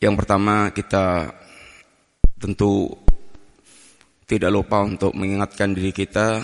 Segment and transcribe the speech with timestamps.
[0.00, 1.28] Yang pertama kita
[2.40, 2.88] tentu
[4.24, 6.40] tidak lupa untuk mengingatkan diri kita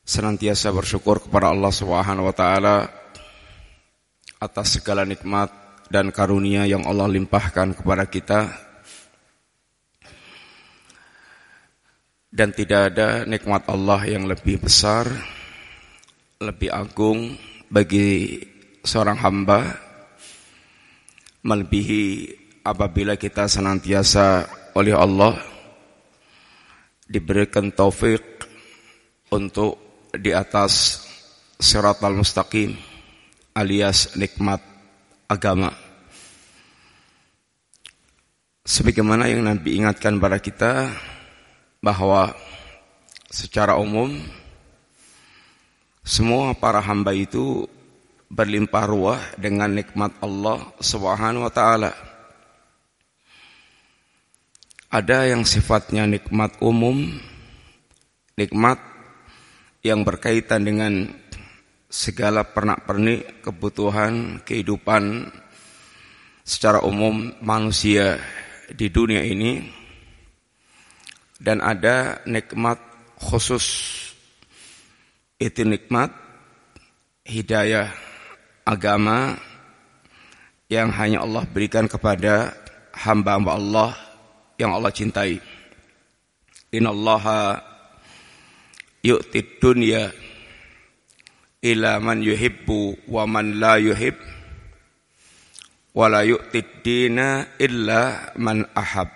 [0.00, 2.88] senantiasa bersyukur kepada Allah Subhanahu wa taala
[4.40, 5.52] atas segala nikmat
[5.92, 8.40] dan karunia yang Allah limpahkan kepada kita.
[12.32, 15.12] Dan tidak ada nikmat Allah yang lebih besar
[16.40, 17.36] lebih agung
[17.68, 18.40] bagi
[18.80, 19.85] seorang hamba
[21.46, 22.34] melebihi
[22.66, 25.38] apabila kita senantiasa oleh Allah
[27.06, 28.42] diberikan taufik
[29.30, 29.78] untuk
[30.10, 31.06] di atas
[31.62, 32.74] siratal mustaqim
[33.54, 34.58] alias nikmat
[35.30, 35.70] agama.
[38.66, 40.90] Sebagaimana yang Nabi ingatkan pada kita
[41.78, 42.34] bahwa
[43.30, 44.18] secara umum
[46.02, 47.70] semua para hamba itu
[48.26, 51.92] berlimpah ruah dengan nikmat Allah Subhanahu wa taala.
[54.90, 57.10] Ada yang sifatnya nikmat umum,
[58.38, 58.78] nikmat
[59.82, 61.10] yang berkaitan dengan
[61.86, 65.30] segala pernak-pernik kebutuhan kehidupan
[66.42, 68.18] secara umum manusia
[68.70, 69.62] di dunia ini.
[71.36, 72.80] Dan ada nikmat
[73.20, 73.92] khusus.
[75.36, 76.08] Itu nikmat
[77.28, 78.05] hidayah
[78.66, 79.38] agama
[80.66, 82.50] yang hanya Allah berikan kepada
[82.90, 83.90] hamba-hamba Allah
[84.58, 85.38] yang Allah cintai.
[86.74, 87.62] Innallaha
[89.06, 90.10] yu'tid dunya
[91.62, 94.18] ila man yuhibbu wa man la yuhib
[95.94, 99.14] wa la yu'tid dina illa man ahab.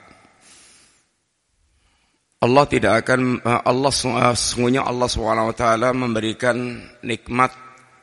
[2.41, 3.93] Allah tidak akan Allah
[4.33, 5.61] sungguhnya Allah SWT
[5.93, 6.57] memberikan
[7.05, 7.53] nikmat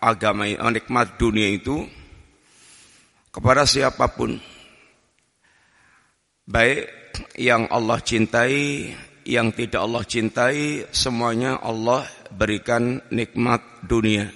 [0.01, 1.85] agama nikmat dunia itu
[3.33, 4.37] kepada siapa pun.
[6.47, 6.87] Baik
[7.37, 8.89] yang Allah cintai
[9.27, 14.31] yang tidak Allah cintai semuanya Allah berikan nikmat dunia.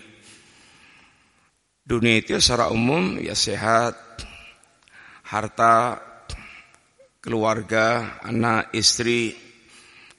[1.81, 3.95] Dunia itu secara umum ya sehat
[5.31, 5.97] harta
[7.23, 9.33] keluarga anak istri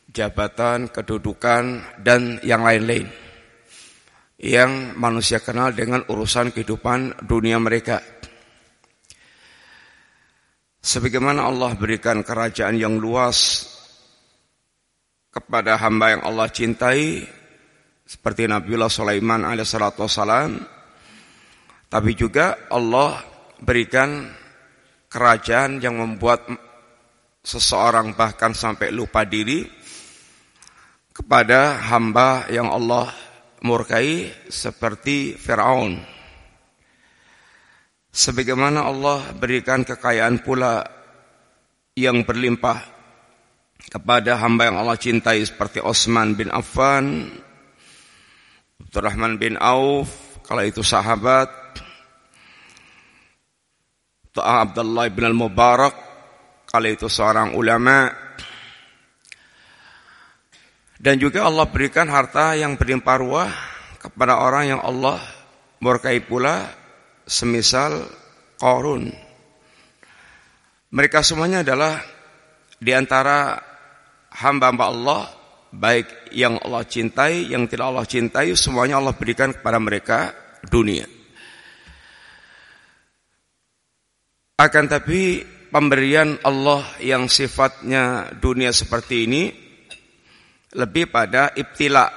[0.08, 3.21] jabatan kedudukan dan yang lain-lain
[4.42, 8.02] yang manusia kenal dengan urusan kehidupan dunia mereka.
[10.82, 13.70] Sebagaimana Allah berikan kerajaan yang luas
[15.30, 17.22] kepada hamba yang Allah cintai,
[18.02, 20.58] seperti Nabiullah Sulaiman alaihissalam,
[21.86, 23.22] tapi juga Allah
[23.62, 24.26] berikan
[25.06, 26.50] kerajaan yang membuat
[27.46, 29.62] seseorang bahkan sampai lupa diri
[31.14, 33.21] kepada hamba yang Allah
[33.62, 35.98] murkai seperti Firaun.
[38.12, 40.84] Sebagaimana Allah berikan kekayaan pula
[41.96, 42.78] yang berlimpah
[43.88, 47.32] kepada hamba yang Allah cintai seperti Osman bin Affan,
[48.84, 50.12] Abdurrahman bin Auf,
[50.44, 51.48] kalau itu sahabat,
[54.32, 55.94] Ta'a Abdullah bin Al-Mubarak,
[56.68, 58.12] kalau itu seorang ulama,
[61.02, 63.50] dan juga Allah berikan harta yang berlimpah ruah
[63.98, 65.18] kepada orang yang Allah
[65.82, 66.70] berkahi pula
[67.26, 68.06] semisal
[68.62, 69.10] Korun.
[70.94, 71.98] Mereka semuanya adalah
[72.78, 73.58] di antara
[74.30, 75.22] hamba-hamba Allah
[75.74, 80.30] baik yang Allah cintai, yang tidak Allah cintai, semuanya Allah berikan kepada mereka
[80.70, 81.10] dunia.
[84.54, 85.42] Akan tapi
[85.74, 89.61] pemberian Allah yang sifatnya dunia seperti ini
[90.72, 92.08] lebih pada ibtila.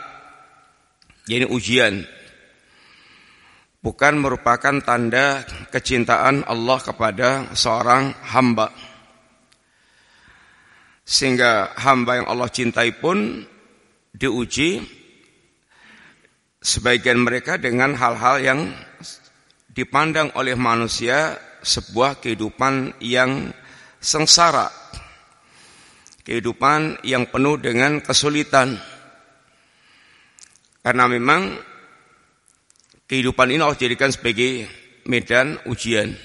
[1.25, 2.05] Jadi ujian.
[3.81, 8.73] Bukan merupakan tanda kecintaan Allah kepada seorang hamba.
[11.05, 13.45] Sehingga hamba yang Allah cintai pun
[14.09, 14.81] diuji
[16.65, 18.59] sebagian mereka dengan hal-hal yang
[19.69, 23.53] dipandang oleh manusia sebuah kehidupan yang
[24.01, 24.65] sengsara
[26.25, 28.75] kehidupan yang penuh dengan kesulitan.
[30.81, 31.53] Karena memang
[33.05, 34.65] kehidupan ini Allah jadikan sebagai
[35.05, 36.17] medan ujian.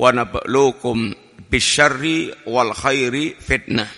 [0.00, 1.12] Wa nabluukum
[1.52, 3.88] bisyarri wal khairi fitnah.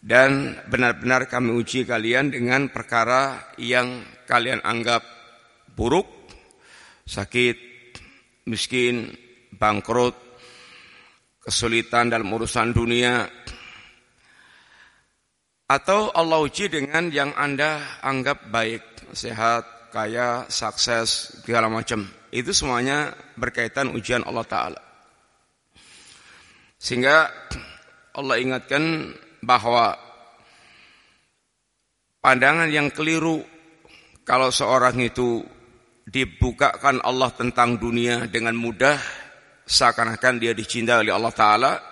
[0.00, 5.04] Dan benar-benar kami uji kalian dengan perkara yang kalian anggap
[5.76, 6.08] buruk,
[7.04, 7.56] sakit,
[8.48, 9.12] miskin,
[9.52, 10.16] bangkrut,
[11.44, 13.28] kesulitan dalam urusan dunia,
[15.70, 22.10] atau Allah uji dengan yang Anda anggap baik, sehat, kaya, sukses, segala macam.
[22.34, 24.82] Itu semuanya berkaitan ujian Allah Ta'ala.
[26.74, 27.30] Sehingga
[28.18, 29.14] Allah ingatkan
[29.46, 29.94] bahwa
[32.18, 33.38] pandangan yang keliru
[34.26, 35.46] kalau seorang itu
[36.02, 38.98] dibukakan Allah tentang dunia dengan mudah
[39.70, 41.89] seakan-akan dia dicinta oleh Allah Ta'ala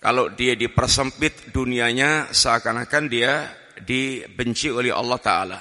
[0.00, 5.60] kalau dia dipersempit dunianya seakan-akan dia dibenci oleh Allah Ta'ala.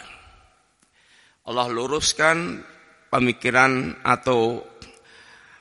[1.44, 2.64] Allah luruskan
[3.12, 4.64] pemikiran atau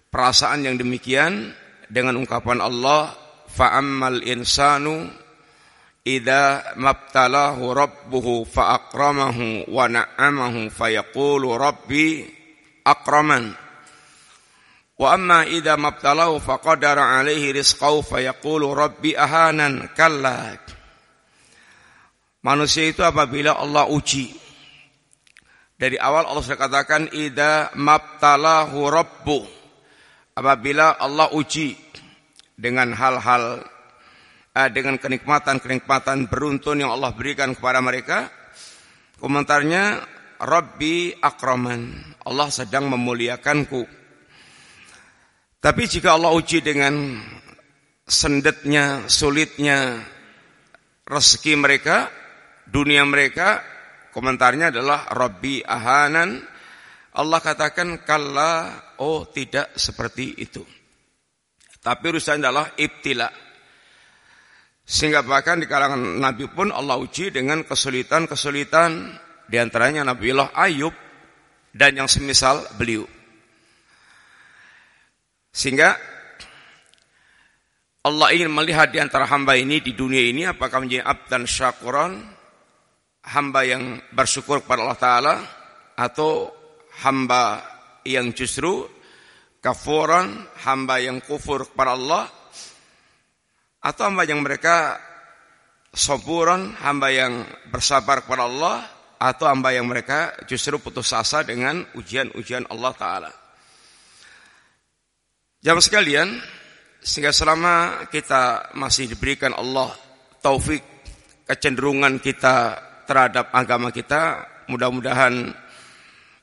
[0.06, 1.50] perasaan yang demikian
[1.90, 3.10] dengan ungkapan Allah
[3.50, 5.10] fa'ammal insanu
[6.06, 12.24] idza mabtalahu rabbuhu fa'akramahu wa na'amahu fayaqulu rabbi
[12.84, 13.67] akraman
[14.98, 20.58] wa amma idza mabtalahu faqadara alaihi rizqahu fayaqulu rabbi ahanan kalla.
[22.42, 24.34] Manusia itu apabila Allah uji.
[25.78, 29.46] Dari awal Allah sudah katakan idza mabtalahu rabbuhu
[30.34, 31.74] apabila Allah uji
[32.58, 33.62] dengan hal-hal
[34.54, 38.30] uh, dengan kenikmatan-kenikmatan beruntun yang Allah berikan kepada mereka
[39.18, 40.02] komentarnya
[40.38, 42.14] Rabbi akraman.
[42.22, 43.97] Allah sedang memuliakanku
[45.58, 47.18] tapi jika Allah uji dengan
[48.06, 50.00] sendetnya sulitnya
[51.04, 52.08] rezeki mereka
[52.68, 53.60] dunia mereka
[54.14, 56.40] komentarnya adalah Rabbi ahanan
[57.18, 60.62] Allah katakan kalla oh tidak seperti itu.
[61.82, 63.26] Tapi urusan adalah ibtila.
[64.86, 69.18] Sehingga bahkan di kalangan Nabi pun Allah uji dengan kesulitan-kesulitan
[69.50, 70.94] di antaranya Allah Ayub
[71.74, 73.17] dan yang semisal beliau.
[75.52, 75.96] Sehingga
[78.08, 82.24] Allah ingin melihat di antara hamba ini di dunia ini apakah menjadi abdan syakuran
[83.28, 85.34] hamba yang bersyukur kepada Allah Ta'ala
[85.98, 86.48] atau
[87.04, 87.60] hamba
[88.06, 88.88] yang justru
[89.60, 92.24] kafuran, hamba yang kufur kepada Allah,
[93.82, 94.96] atau hamba yang mereka
[95.92, 98.76] soburan, hamba yang bersabar kepada Allah,
[99.18, 103.30] atau hamba yang mereka justru putus asa dengan ujian-ujian Allah Ta'ala.
[105.68, 106.32] Jamaah sekalian,
[107.04, 109.92] sehingga selama kita masih diberikan Allah
[110.40, 110.80] taufik,
[111.44, 112.72] kecenderungan kita
[113.04, 115.52] terhadap agama kita, mudah-mudahan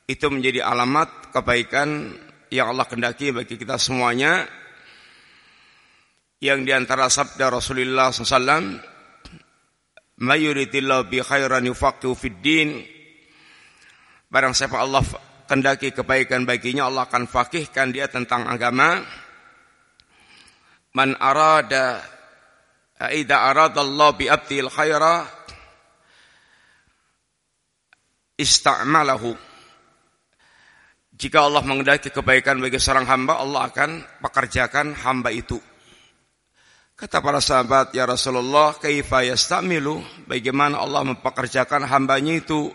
[0.06, 2.13] itu menjadi alamat kebaikan
[2.54, 4.45] yang Allah kendaki bagi kita semuanya.
[6.38, 8.77] Yang di antara sabda Rasulullah SAW
[10.22, 12.77] mayuritillahu bi khairan yufaqihu fid din.
[14.30, 15.01] Barang siapa Allah
[15.46, 19.02] kendaki kebaikan baginya Allah akan fakihkan dia tentang agama
[20.94, 22.02] man arada
[23.14, 25.26] idza arada Allah bi abdil khaira
[28.36, 29.56] ista'malahu
[31.16, 35.56] jika Allah mengendaki kebaikan bagi seorang hamba, Allah akan pekerjakan hamba itu.
[36.92, 40.04] Kata para sahabat, Ya Rasulullah, kaifa yastamilu?
[40.28, 42.68] Bagaimana Allah mempekerjakan hambanya itu?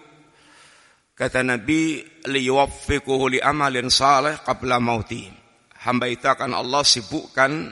[1.21, 5.29] Kata Nabi, liwaffiquhu li amalin salih qabla mauti.
[5.85, 7.69] Hamba itu akan Allah sibukkan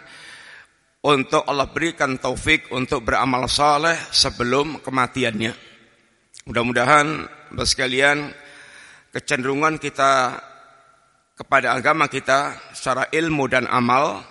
[1.09, 5.57] untuk Allah berikan taufik untuk beramal saleh sebelum kematiannya.
[6.45, 7.25] Mudah-mudahan
[7.65, 8.29] sekalian
[9.17, 10.37] kecenderungan kita
[11.33, 14.29] kepada agama kita secara ilmu dan amal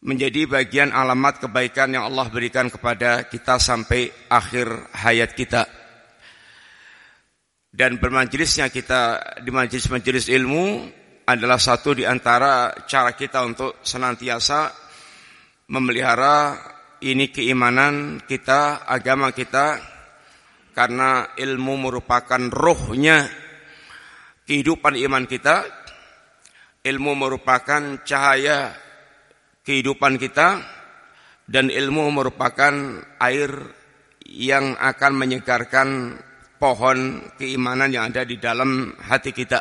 [0.00, 5.81] menjadi bagian alamat kebaikan yang Allah berikan kepada kita sampai akhir hayat kita.
[7.72, 10.92] Dan bermajelisnya kita di majelis-majelis ilmu
[11.24, 14.68] adalah satu di antara cara kita untuk senantiasa
[15.72, 16.52] memelihara
[17.00, 19.80] ini keimanan kita, agama kita,
[20.76, 23.24] karena ilmu merupakan rohnya
[24.44, 25.64] kehidupan iman kita,
[26.84, 28.76] ilmu merupakan cahaya
[29.64, 30.60] kehidupan kita,
[31.48, 33.50] dan ilmu merupakan air
[34.28, 35.88] yang akan menyegarkan
[36.62, 39.58] pohon keimanan yang ada di dalam hati kita.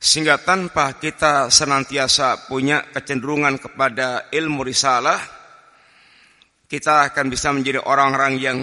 [0.00, 5.20] Sehingga tanpa kita senantiasa punya kecenderungan kepada ilmu risalah,
[6.64, 8.58] kita akan bisa menjadi orang-orang yang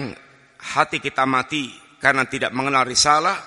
[0.58, 1.70] hati kita mati
[2.02, 3.38] karena tidak mengenal risalah,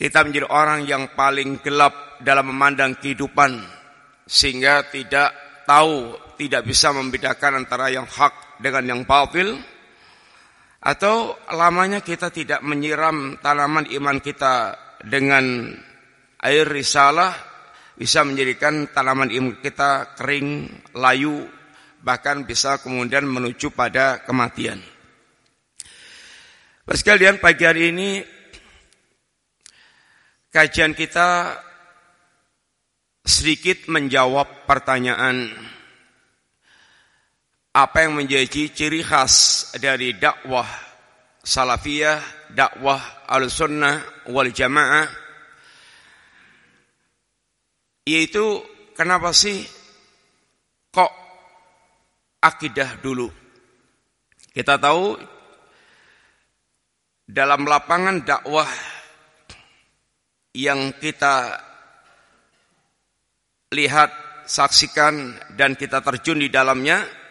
[0.00, 3.60] kita menjadi orang yang paling gelap dalam memandang kehidupan
[4.24, 5.36] sehingga tidak
[5.68, 9.71] tahu, tidak bisa membedakan antara yang hak dengan yang batil
[10.82, 14.74] atau lamanya kita tidak menyiram tanaman iman kita
[15.06, 15.70] dengan
[16.42, 17.30] air risalah
[17.94, 20.66] bisa menjadikan tanaman iman kita kering,
[20.98, 21.46] layu,
[22.02, 24.82] bahkan bisa kemudian menuju pada kematian.
[26.82, 28.10] Sekalian pagi hari ini
[30.50, 31.56] kajian kita
[33.22, 35.46] sedikit menjawab pertanyaan
[37.72, 40.68] apa yang menjadi ciri khas dari dakwah
[41.40, 45.08] salafiyah, dakwah al-sunnah wal jamaah
[48.04, 48.60] yaitu
[48.92, 49.62] kenapa sih
[50.92, 51.12] kok
[52.44, 53.30] akidah dulu?
[54.52, 55.16] Kita tahu
[57.24, 58.68] dalam lapangan dakwah
[60.52, 61.56] yang kita
[63.72, 64.10] lihat,
[64.44, 67.21] saksikan dan kita terjun di dalamnya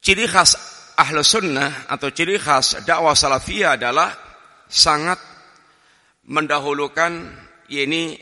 [0.00, 0.56] ciri khas
[0.96, 4.12] ahlu sunnah atau ciri khas dakwah salafiyah adalah
[4.68, 5.20] sangat
[6.28, 7.28] mendahulukan
[7.72, 8.16] ini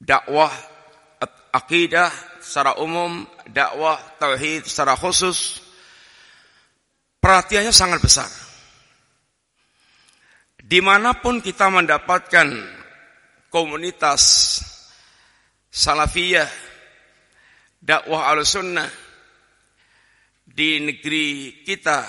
[0.00, 0.52] dakwah
[1.56, 5.64] akidah secara umum, dakwah tauhid secara khusus
[7.18, 8.30] perhatiannya sangat besar.
[10.60, 12.48] Di mana pun kita mendapatkan
[13.48, 14.22] komunitas
[15.70, 16.50] salafiyah,
[17.80, 19.05] dakwah al-sunnah,
[20.56, 22.00] di negeri kita,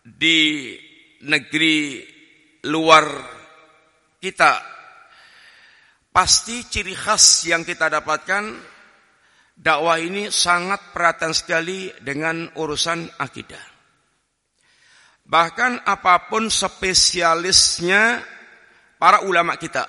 [0.00, 0.72] di
[1.28, 2.00] negeri
[2.64, 3.04] luar
[4.16, 4.52] kita,
[6.08, 8.56] pasti ciri khas yang kita dapatkan
[9.52, 13.64] dakwah ini sangat perhatian sekali dengan urusan akidah.
[15.28, 18.24] Bahkan apa pun spesialisnya
[18.96, 19.84] para ulama kita.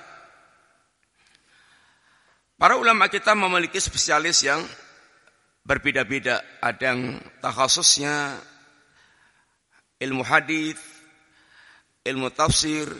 [2.60, 4.60] Para ulama kita memiliki spesialis yang
[5.62, 6.42] berbeda-beda.
[6.58, 8.38] Ada yang takhasusnya
[10.02, 10.78] ilmu hadis,
[12.02, 12.90] ilmu tafsir,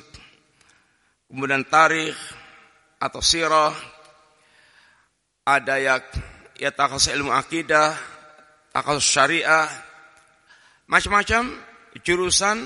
[1.26, 2.18] kemudian tarikh
[3.02, 3.74] atau sirah.
[5.42, 6.02] Ada yang
[6.54, 7.98] ya takhasus ilmu akidah,
[8.70, 9.66] takhasus syariah,
[10.86, 11.50] macam-macam
[12.06, 12.62] jurusan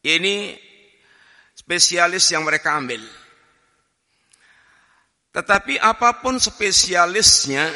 [0.00, 0.56] ini
[1.52, 3.04] spesialis yang mereka ambil.
[5.32, 7.68] Tetapi apa pun spesialisnya,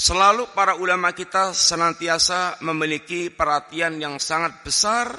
[0.00, 5.12] selalu para ulama kita senantiasa memiliki perhatian yang sangat besar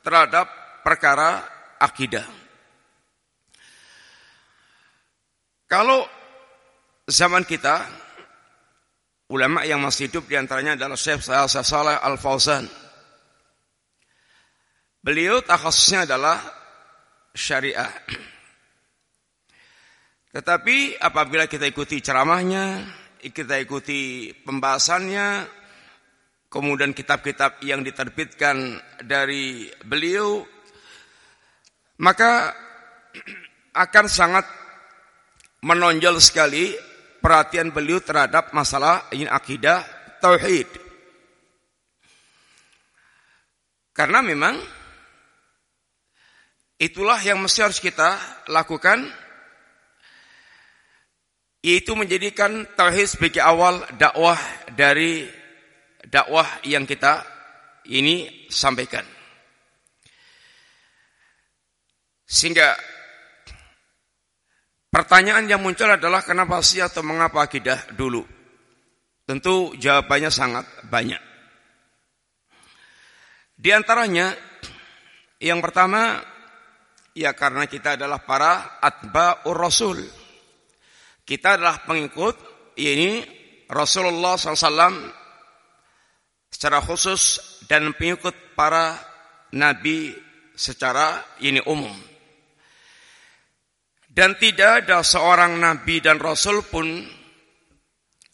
[0.00, 0.48] terhadap
[0.80, 1.44] perkara
[1.76, 2.24] akidah.
[5.68, 6.08] Kalau
[7.04, 7.84] zaman kita,
[9.28, 12.64] ulama yang masih hidup di antaranya adalah Syekh Saleh Al-Fauzan.
[15.04, 16.40] Beliau takhasusnya adalah
[17.36, 17.92] syariah.
[20.36, 22.80] Tetapi apabila kita ikuti ceramahnya,
[23.30, 25.46] kita ikuti pembahasannya,
[26.50, 30.42] kemudian kitab-kitab yang diterbitkan dari beliau,
[32.02, 32.50] maka
[33.70, 34.42] akan sangat
[35.62, 36.74] menonjol sekali
[37.22, 39.86] perhatian beliau terhadap masalah ini akidah
[40.18, 40.66] tauhid.
[43.94, 44.58] Karena memang
[46.82, 48.18] Itulah yang mesti harus kita
[48.50, 49.06] lakukan
[51.62, 54.38] yaitu menjadikan tauhid sebagai awal dakwah
[54.74, 55.30] dari
[56.04, 57.22] dakwah yang kita
[57.88, 59.06] ini sampaikan.
[62.26, 62.74] Sehingga
[64.90, 68.26] pertanyaan yang muncul adalah kenapa sih atau mengapa akidah dulu?
[69.22, 71.22] Tentu jawabannya sangat banyak.
[73.54, 74.34] Di antaranya
[75.38, 76.18] yang pertama
[77.12, 80.00] Ya karena kita adalah para atba'ur rasul.
[81.22, 82.34] Kita adalah pengikut
[82.78, 83.22] ini
[83.70, 85.22] Rasulullah SAW
[86.52, 89.00] secara khusus dan pengikut para
[89.56, 90.12] nabi
[90.52, 91.94] secara ini umum.
[94.12, 96.84] Dan tidak ada seorang nabi dan rasul pun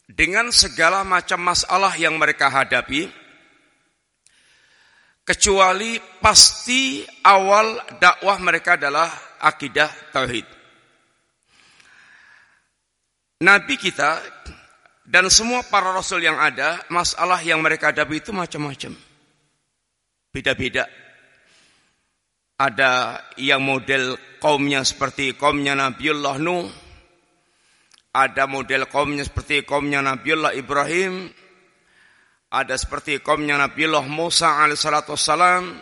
[0.09, 3.07] dengan segala macam masalah yang mereka hadapi,
[5.23, 9.07] kecuali pasti awal dakwah mereka adalah
[9.39, 10.58] akidah tauhid.
[13.39, 14.19] Nabi kita
[15.07, 18.91] dan semua para rasul yang ada, masalah yang mereka hadapi itu macam-macam.
[20.29, 20.85] Beda-beda.
[22.59, 26.67] Ada yang model kaumnya seperti kaumnya Nabiullah Nuh.
[28.11, 31.31] Ada model kaumnya seperti kaumnya Nabiullah Ibrahim.
[32.51, 35.79] Ada seperti kaumnya Nabiullah Musa wassalam.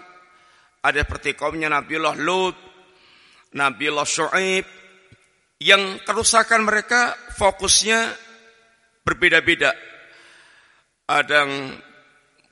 [0.86, 2.56] Ada seperti kaumnya Nabiullah Lut.
[3.58, 4.87] Nabiullah Shu'aib.
[5.58, 8.14] Yang kerusakan mereka fokusnya
[9.02, 9.74] berbeda-beda.
[11.08, 11.54] Ada yang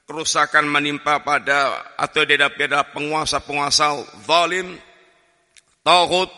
[0.05, 3.87] kerusakan menimpa pada atau pada penguasa-penguasa
[4.25, 4.77] zalim,
[5.85, 6.31] tauhid,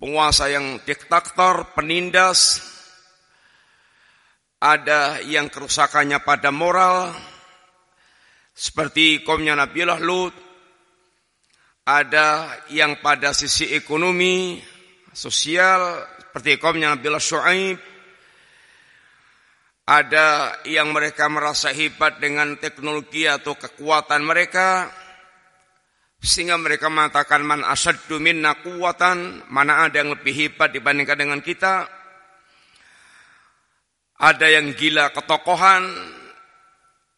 [0.00, 2.62] penguasa yang diktator, penindas,
[4.62, 7.10] ada yang kerusakannya pada moral,
[8.54, 10.36] seperti kaumnya Nabiullah Lut,
[11.82, 14.62] ada yang pada sisi ekonomi,
[15.12, 17.78] sosial, seperti kaumnya Nabi Shu'aib,
[19.88, 24.88] ada yang mereka merasa hebat dengan teknologi atau kekuatan mereka,
[26.22, 31.86] sehingga mereka mengatakan man asaddu minna kuwatan, mana ada yang lebih hebat dibandingkan dengan kita.
[34.22, 35.82] Ada yang gila ketokohan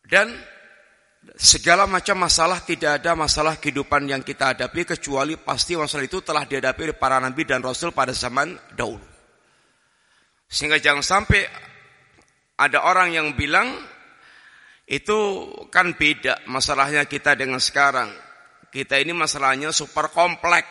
[0.08, 0.32] dan
[1.34, 6.44] segala macam masalah tidak ada masalah kehidupan yang kita hadapi kecuali pasti masalah itu telah
[6.44, 9.02] dihadapi oleh para nabi dan rasul pada zaman dahulu.
[10.46, 11.42] Sehingga jangan sampai
[12.60, 13.74] ada orang yang bilang
[14.84, 15.18] itu
[15.72, 18.12] kan beda masalahnya kita dengan sekarang.
[18.68, 20.68] Kita ini masalahnya super kompleks.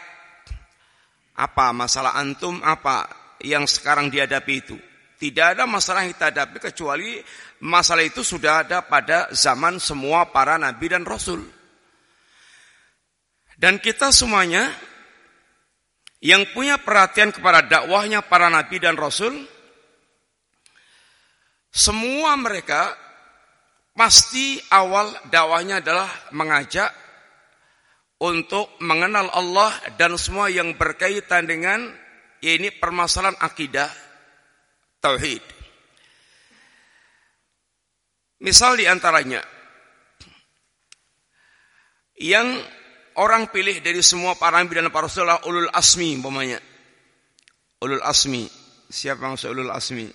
[1.33, 3.09] Apa masalah antum apa
[3.41, 4.77] yang sekarang dihadapi itu?
[5.23, 7.23] Tidak ada masalah yang kita hadapi kecuali
[7.63, 11.39] masalah itu sudah ada pada zaman semua para nabi dan rasul.
[13.55, 14.67] Dan kita semuanya
[16.19, 19.47] yang punya perhatian kepada dakwahnya para nabi dan rasul,
[21.71, 22.91] semua mereka
[23.95, 26.91] pasti awal dakwahnya adalah mengajak
[28.19, 31.79] untuk mengenal Allah dan semua yang berkaitan dengan
[32.43, 34.02] ini permasalahan akidah
[35.03, 35.43] tauhid.
[38.39, 39.43] Misal di antaranya
[42.23, 42.47] yang
[43.19, 46.59] orang pilih dari semua para nabi dan para rasul ulul asmi umpamanya.
[47.83, 48.47] Ulul asmi.
[48.87, 50.07] Siapa yang ulul asmi?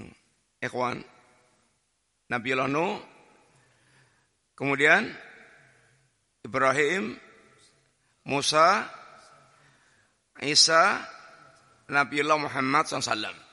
[0.00, 0.12] Hmm.
[0.64, 1.04] Ikhwan.
[2.32, 2.96] Nabi Nuh.
[4.56, 5.08] Kemudian
[6.44, 7.16] Ibrahim,
[8.28, 8.84] Musa,
[10.40, 11.00] Isa,
[11.88, 13.49] Nabiullah Muhammad SAW.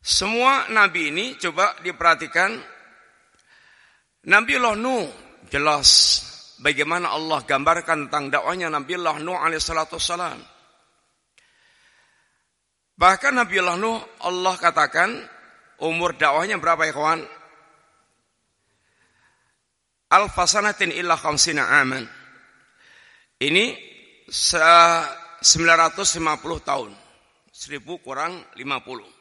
[0.00, 2.56] Semua nabi ini coba diperhatikan.
[4.20, 5.08] Nabiullah Nuh
[5.48, 5.88] jelas
[6.60, 10.40] bagaimana Allah gambarkan tentang dakwahnya Nabiullah Nuh alaihissalatu wassalam.
[12.96, 15.08] Bahkan Nabiullah Nuh Allah katakan
[15.80, 17.20] umur dakwahnya berapa ya kawan?
[20.10, 22.02] alfasanatin illa khamsina aman.
[23.40, 23.78] Ini
[24.28, 26.92] 950 tahun.
[27.50, 29.19] 1000 kurang 50.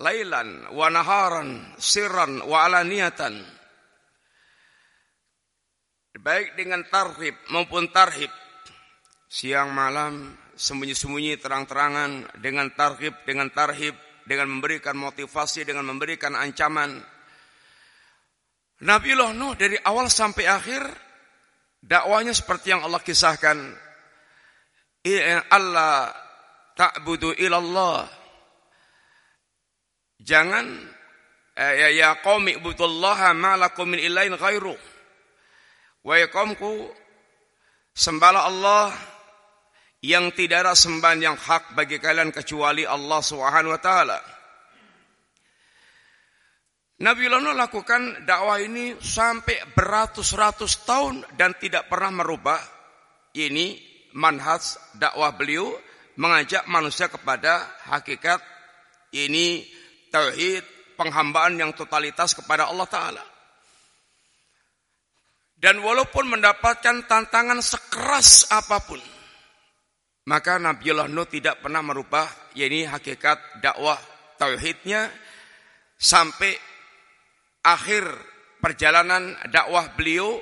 [0.00, 2.64] Lailan wa naharan sirran wa.
[6.20, 8.32] Baik dengan tarhib maupun tarhib.
[9.30, 13.94] Siang malam sembunyi-sembunyi terang-terangan dengan tarhib, dengan tarhib,
[14.26, 16.98] dengan memberikan motivasi, dengan memberikan ancaman
[18.80, 20.80] Nabi Nuh dari awal sampai akhir
[21.84, 23.56] dakwanya seperti yang Allah kisahkan.
[25.52, 26.12] Allah
[26.76, 28.19] ta'budu ilallah.
[30.20, 30.66] Jangan
[31.56, 34.76] eh, ya ya qaumi ibudullaha ma lakum min ilahin ghairu.
[36.04, 36.88] Wa qaumku
[37.96, 38.92] sembahlah Allah
[40.00, 44.18] yang tidak ada sembahan yang hak bagi kalian kecuali Allah Subhanahu wa taala.
[47.00, 52.60] Nabi Nuh lakukan dakwah ini sampai beratus-ratus tahun dan tidak pernah merubah
[53.32, 53.80] ini
[54.12, 55.72] manhaj dakwah beliau
[56.20, 58.44] mengajak manusia kepada hakikat
[59.16, 59.64] ini
[60.10, 60.66] tauhid
[61.00, 63.24] penghambaan yang totalitas kepada Allah taala.
[65.60, 69.00] Dan walaupun mendapatkan tantangan sekeras apa pun,
[70.28, 73.96] maka Nabi Nuh tidak pernah merubah ini hakikat dakwah
[74.40, 75.08] tauhidnya
[76.00, 76.56] sampai
[77.60, 78.08] akhir
[78.56, 80.40] perjalanan dakwah beliau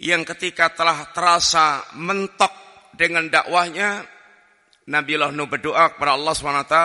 [0.00, 2.52] yang ketika telah terasa mentok
[2.96, 4.00] dengan dakwahnya
[4.88, 6.76] Nabi Nuh berdoa kepada Allah SWT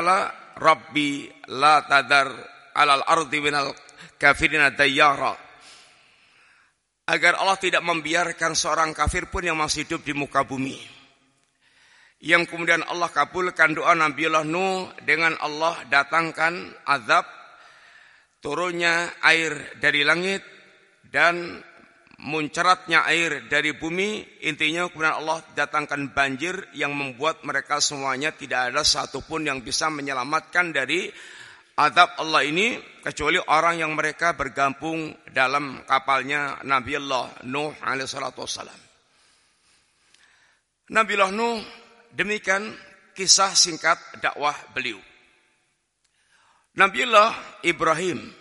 [0.58, 2.28] Rabbi la tadar
[2.76, 3.72] alal ardi minal
[4.18, 5.36] kafirina dayyara.
[7.12, 10.80] Agar Allah tidak membiarkan seorang kafir pun yang masih hidup di muka bumi.
[12.22, 17.26] Yang kemudian Allah kabulkan doa Nabi Nuh dengan Allah datangkan azab
[18.42, 20.46] turunnya air dari langit
[21.10, 21.62] dan
[22.22, 28.86] muncaratnya air dari bumi intinya kemudian Allah datangkan banjir yang membuat mereka semuanya tidak ada
[28.86, 31.10] satupun yang bisa menyelamatkan dari
[31.82, 38.82] adab Allah ini kecuali orang yang mereka bergabung dalam kapalnya Nabi Allah Nuh alaihissalatu wassalam
[40.94, 41.58] Nabi Allah Nuh
[42.14, 42.70] demikian
[43.16, 45.00] kisah singkat dakwah beliau.
[46.72, 47.36] Nabiullah
[47.68, 48.32] Ibrahim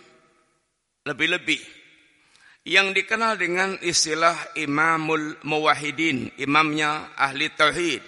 [1.03, 1.59] lebih-lebih
[2.61, 8.03] yang dikenal dengan istilah Imamul Muwahhidin, imamnya ahli tauhid.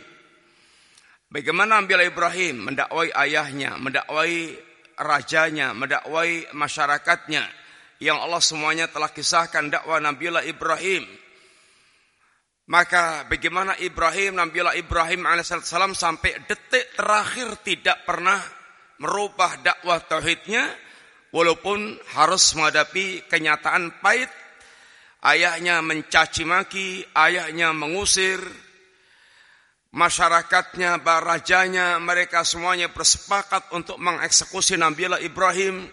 [1.33, 4.53] Bagaimana Nabi Ibrahim mendakwai ayahnya, mendakwai
[5.01, 7.41] rajanya, mendakwai masyarakatnya
[7.97, 11.01] yang Allah semuanya telah kisahkan dakwah Nabiullah Ibrahim.
[12.69, 18.37] Maka bagaimana Ibrahim, Nabiullah Ibrahim alaihissalam sampai detik terakhir tidak pernah
[19.01, 20.69] merubah dakwah tauhidnya
[21.33, 24.29] walaupun harus menghadapi kenyataan pahit
[25.23, 28.43] ayahnya mencaci maki, ayahnya mengusir,
[29.95, 35.88] masyarakatnya, barajanya, mereka semuanya bersepakat untuk mengeksekusi Nabiullah Ibrahim.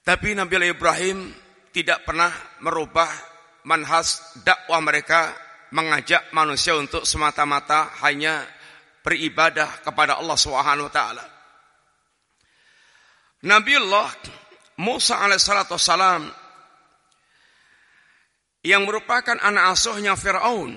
[0.00, 1.28] Tapi Nabiullah Ibrahim
[1.70, 2.32] tidak pernah
[2.64, 3.08] merubah
[3.68, 5.36] manhas dakwah mereka
[5.70, 8.42] mengajak manusia untuk semata-mata hanya
[9.04, 11.24] beribadah kepada Allah Subhanahu wa taala.
[13.40, 14.08] Nabiullah
[14.80, 16.28] Musa alaihissalatu wassalam
[18.60, 20.76] yang merupakan anak asuhnya Fir'aun.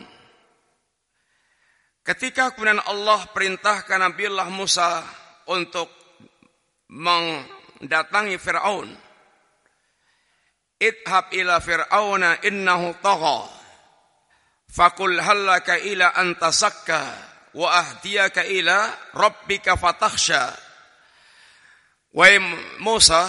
[2.04, 5.04] Ketika kemudian Allah perintahkan Nabiullah Musa
[5.48, 5.88] untuk
[6.91, 8.91] mendatangi Fir'aun.
[10.84, 13.39] Idhab ila Fir'auna innahu tagha.
[14.67, 17.02] Fakul hallaka ila antasakka
[17.56, 20.52] wa ahdiyaka ila rabbika fatakhsha.
[22.13, 22.38] Wahai
[22.84, 23.26] Musa,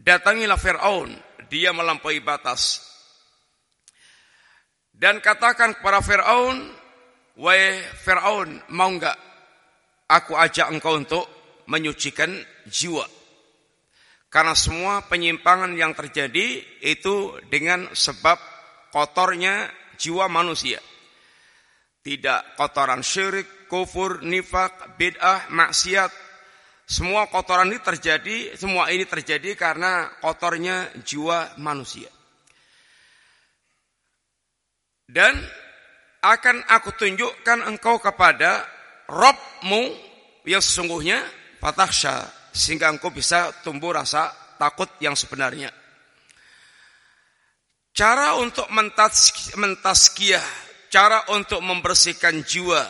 [0.00, 1.12] datangilah Fir'aun,
[1.46, 2.93] dia melampaui batas.
[4.94, 6.70] Dan katakan kepada Fir'aun,
[7.36, 9.18] wahai Fir'aun, mau enggak
[10.08, 11.24] aku ajak engkau untuk
[11.66, 12.30] menyucikan
[12.68, 13.04] jiwa.
[14.30, 18.38] Karena semua penyimpangan yang terjadi itu dengan sebab
[18.90, 20.82] kotornya jiwa manusia.
[22.04, 26.12] Tidak kotoran syirik, kufur, nifak, bid'ah, maksiat,
[26.84, 32.12] semua kotoran ini terjadi, semua ini terjadi karena kotornya jiwa manusia.
[35.04, 35.36] Dan
[36.24, 38.64] akan aku tunjukkan engkau kepada
[39.04, 39.92] Robmu
[40.48, 41.20] yang sesungguhnya
[41.60, 45.68] fatahsya sehingga engkau bisa tumbuh rasa takut yang sebenarnya.
[47.94, 48.66] Cara untuk
[49.54, 50.42] mentaskiah,
[50.90, 52.82] cara untuk membersihkan jiwa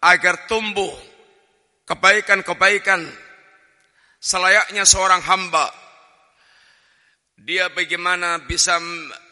[0.00, 0.92] agar tumbuh
[1.84, 3.04] kebaikan-kebaikan
[4.20, 5.68] selayaknya seorang hamba.
[7.36, 8.80] Dia bagaimana bisa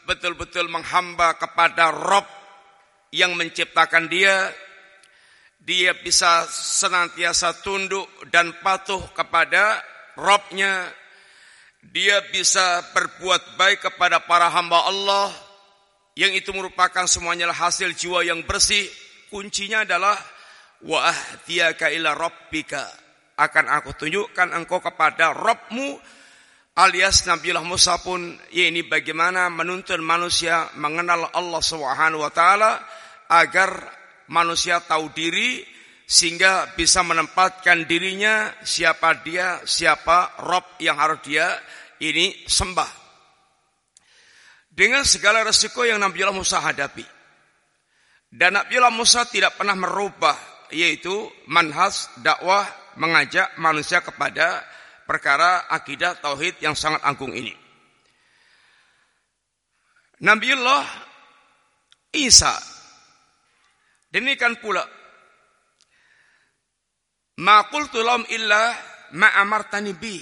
[0.08, 2.26] betul-betul menghamba kepada Rob
[3.12, 4.50] yang menciptakan dia.
[5.62, 9.78] Dia bisa senantiasa tunduk dan patuh kepada
[10.18, 10.90] Robnya.
[11.82, 15.30] Dia bisa berbuat baik kepada para hamba Allah.
[16.18, 18.84] Yang itu merupakan semuanya hasil jiwa yang bersih.
[19.30, 20.18] Kuncinya adalah
[20.82, 22.84] wa ahdiyaka ila rabbika
[23.38, 25.98] akan aku tunjukkan engkau kepada Rabbmu
[26.72, 32.80] alias Nabiullah Musa pun ya ini bagaimana menuntun manusia mengenal Allah Subhanahu wa taala
[33.28, 33.88] agar
[34.32, 35.60] manusia tahu diri
[36.08, 41.56] sehingga bisa menempatkan dirinya siapa dia, siapa Rob yang harus dia
[42.04, 43.00] ini sembah.
[44.72, 47.04] Dengan segala resiko yang Nabiullah Musa hadapi.
[48.32, 50.36] Dan Nabiullah Musa tidak pernah merubah
[50.72, 52.64] yaitu manhas dakwah
[52.96, 54.64] mengajak manusia kepada
[55.04, 57.54] perkara akidah tauhid yang sangat agung ini.
[60.22, 60.86] Nabiullah
[62.14, 62.54] Isa
[64.12, 64.84] demikian pula
[67.40, 68.76] Ma qultu lahum illa
[69.16, 69.28] ma
[69.96, 70.20] bi.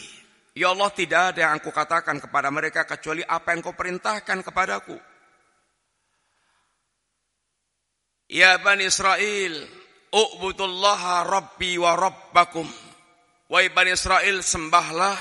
[0.54, 4.98] Ya Allah tidak ada yang aku katakan kepada mereka kecuali apa yang kau perintahkan kepadaku.
[8.30, 9.58] Ya Bani Israel,
[10.14, 12.66] U'budullaha rabbi wa rabbakum.
[13.50, 15.18] Wahai Bani Israel, sembahlah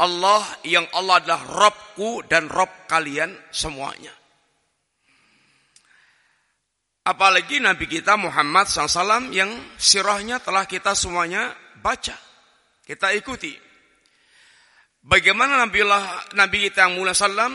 [0.00, 4.14] Allah yang Allah adalah Robku dan Rob kalian semuanya.
[7.04, 12.16] Apalagi Nabi kita Muhammad SAW yang sirahnya telah kita semuanya baca.
[12.84, 13.52] Kita ikuti.
[15.04, 15.84] Bagaimana Nabi,
[16.36, 17.52] Nabi kita yang mulia SAW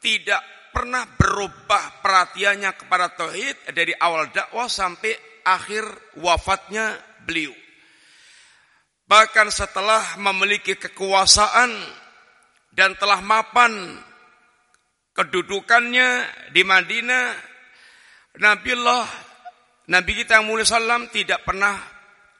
[0.00, 0.44] tidak
[0.76, 5.84] pernah berubah perhatiannya kepada tauhid dari awal dakwah sampai akhir
[6.20, 7.67] wafatnya beliau.
[9.08, 11.72] Bahkan setelah memiliki kekuasaan
[12.76, 13.96] dan telah mapan
[15.16, 17.26] kedudukannya di Madinah,
[18.36, 19.08] Nabiullah
[19.88, 21.72] Nabi kita yang mulia salam tidak pernah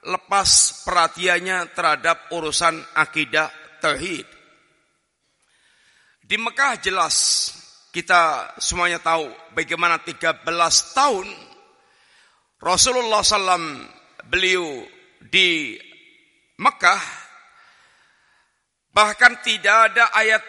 [0.05, 3.49] lepas perhatiannya terhadap urusan akidah
[3.81, 4.29] tauhid.
[6.21, 7.17] Di Mekah jelas
[7.89, 10.45] kita semuanya tahu bagaimana 13
[10.93, 11.27] tahun
[12.61, 13.89] Rasulullah SAW
[14.29, 14.85] beliau
[15.25, 15.81] di
[16.59, 17.03] Mekah
[18.91, 20.43] bahkan tidak ada ayat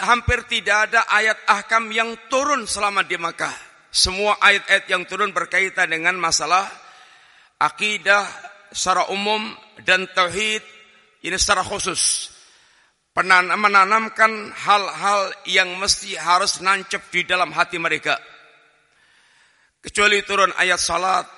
[0.00, 3.52] hampir tidak ada ayat ahkam yang turun selama di Mekah.
[3.92, 6.64] Semua ayat-ayat yang turun berkaitan dengan masalah
[7.60, 8.24] akidah
[8.72, 9.52] secara umum
[9.84, 10.64] dan tauhid
[11.22, 12.32] ini secara khusus.
[13.12, 18.16] menanamkan hal-hal yang mesti harus nancep di dalam hati mereka.
[19.84, 21.28] Kecuali turun ayat salat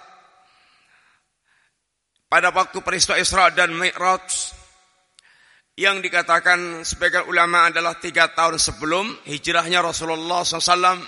[2.34, 4.26] pada waktu peristiwa Isra dan Mi'raj
[5.78, 10.98] yang dikatakan sebagian ulama adalah tiga tahun sebelum hijrahnya Rasulullah SAW.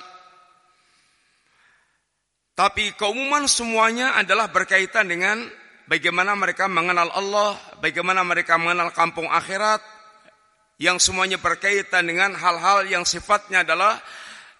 [2.55, 5.43] Tapi keumuman semuanya adalah berkaitan dengan
[5.91, 9.83] bagaimana mereka mengenal Allah, bagaimana mereka mengenal kampung akhirat,
[10.79, 13.99] yang semuanya berkaitan dengan hal-hal yang sifatnya adalah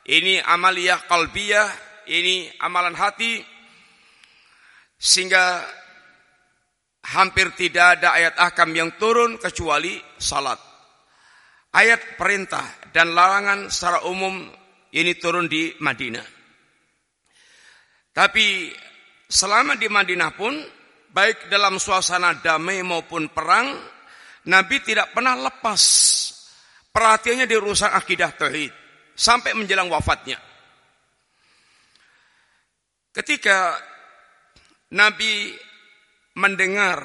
[0.03, 1.71] ini amaliyah kalbiyah,
[2.11, 3.39] ini amalan hati,
[4.99, 5.63] sehingga
[7.15, 10.59] hampir tidak ada ayat ahkam yang turun kecuali salat.
[11.77, 14.49] Ayat perintah dan larangan secara umum
[14.97, 16.27] ini turun di Madinah.
[18.17, 18.73] Tapi
[19.29, 20.57] selama di Madinah pun
[21.13, 23.77] baik dalam suasana damai maupun perang
[24.47, 25.83] Nabi tidak pernah lepas
[26.95, 28.73] perhatiannya di urusan akidah tauhid
[29.13, 30.41] sampai menjelang wafatnya.
[33.13, 33.77] Ketika
[34.97, 35.51] Nabi
[36.37, 37.01] mendengar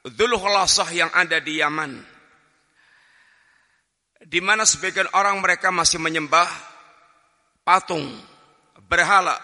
[0.00, 1.92] Dzulkhulasah yang ada di Yaman
[4.20, 6.48] di mana sebagian orang mereka masih menyembah
[7.64, 8.04] patung
[8.84, 9.36] berhala.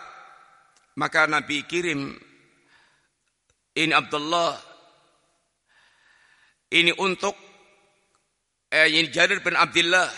[0.96, 2.16] Maka Nabi kirim
[3.76, 4.56] ini Abdullah
[6.72, 7.36] ini untuk
[8.72, 10.08] eh, ini Jarir bin Abdullah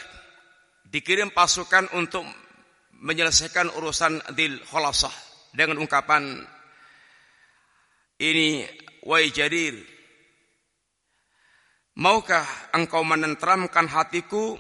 [0.87, 2.23] dikirim pasukan untuk
[3.03, 5.15] menyelesaikan urusan Dzul Khulasah
[5.51, 6.47] dengan ungkapan
[8.19, 8.67] ini
[9.07, 9.79] wahai Jarir,
[11.99, 14.59] maukah engkau menenteramkan hatiku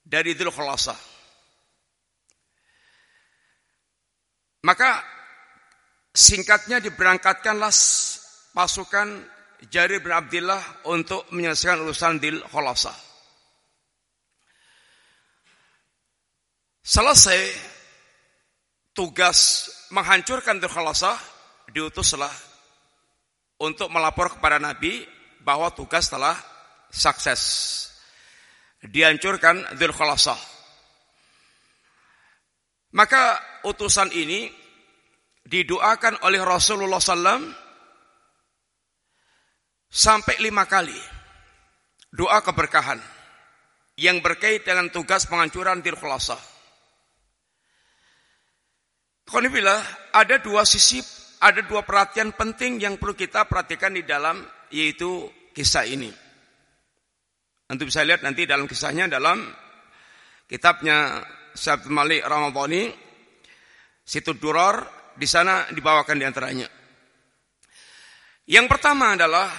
[0.00, 0.96] dari Dhul Khulasah?
[4.64, 4.98] Maka
[6.10, 7.70] singkatnya diberangkatkanlah
[8.56, 9.08] pasukan
[9.68, 12.96] Jarir bin Abdullah untuk menyelesaikan urusan Dhul Khulasah.
[16.80, 17.40] Selesai
[18.96, 21.35] tugas menghancurkan Dhul Khulasah,
[21.72, 22.32] diutuslah
[23.62, 25.02] untuk melapor kepada Nabi
[25.42, 26.36] bahwa tugas telah
[26.90, 27.42] sukses.
[28.86, 29.94] Dihancurkan Dhul.
[32.96, 33.22] Maka
[33.66, 34.50] utusan ini
[35.46, 37.42] didoakan oleh Rasulullah SAW
[39.90, 40.96] sampai lima kali.
[42.16, 43.00] Doa keberkahan
[44.00, 45.98] yang berkait dengan tugas penghancuran Dhul.
[49.26, 49.82] Konfirmlah
[50.14, 51.02] ada dua sisi
[51.40, 54.40] ada dua perhatian penting yang perlu kita perhatikan di dalam
[54.72, 56.08] yaitu kisah ini.
[57.66, 59.42] Nanti bisa lihat nanti dalam kisahnya dalam
[60.46, 61.20] kitabnya
[61.56, 62.94] Syabd Malik Ramadhani
[64.06, 64.86] situ Duror
[65.18, 66.68] di sana dibawakan di antaranya.
[68.46, 69.50] Yang pertama adalah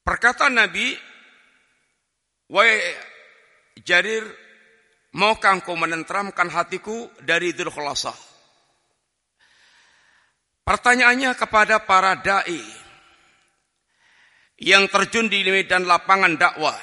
[0.00, 0.96] perkataan Nabi,
[2.48, 2.80] "Wahai
[3.84, 4.24] Jarir,
[5.12, 7.68] maukah engkau menenteramkan hatiku dari Dzul
[10.66, 12.58] Pertanyaannya kepada para dai
[14.58, 16.74] yang terjun di medan lapangan dakwah.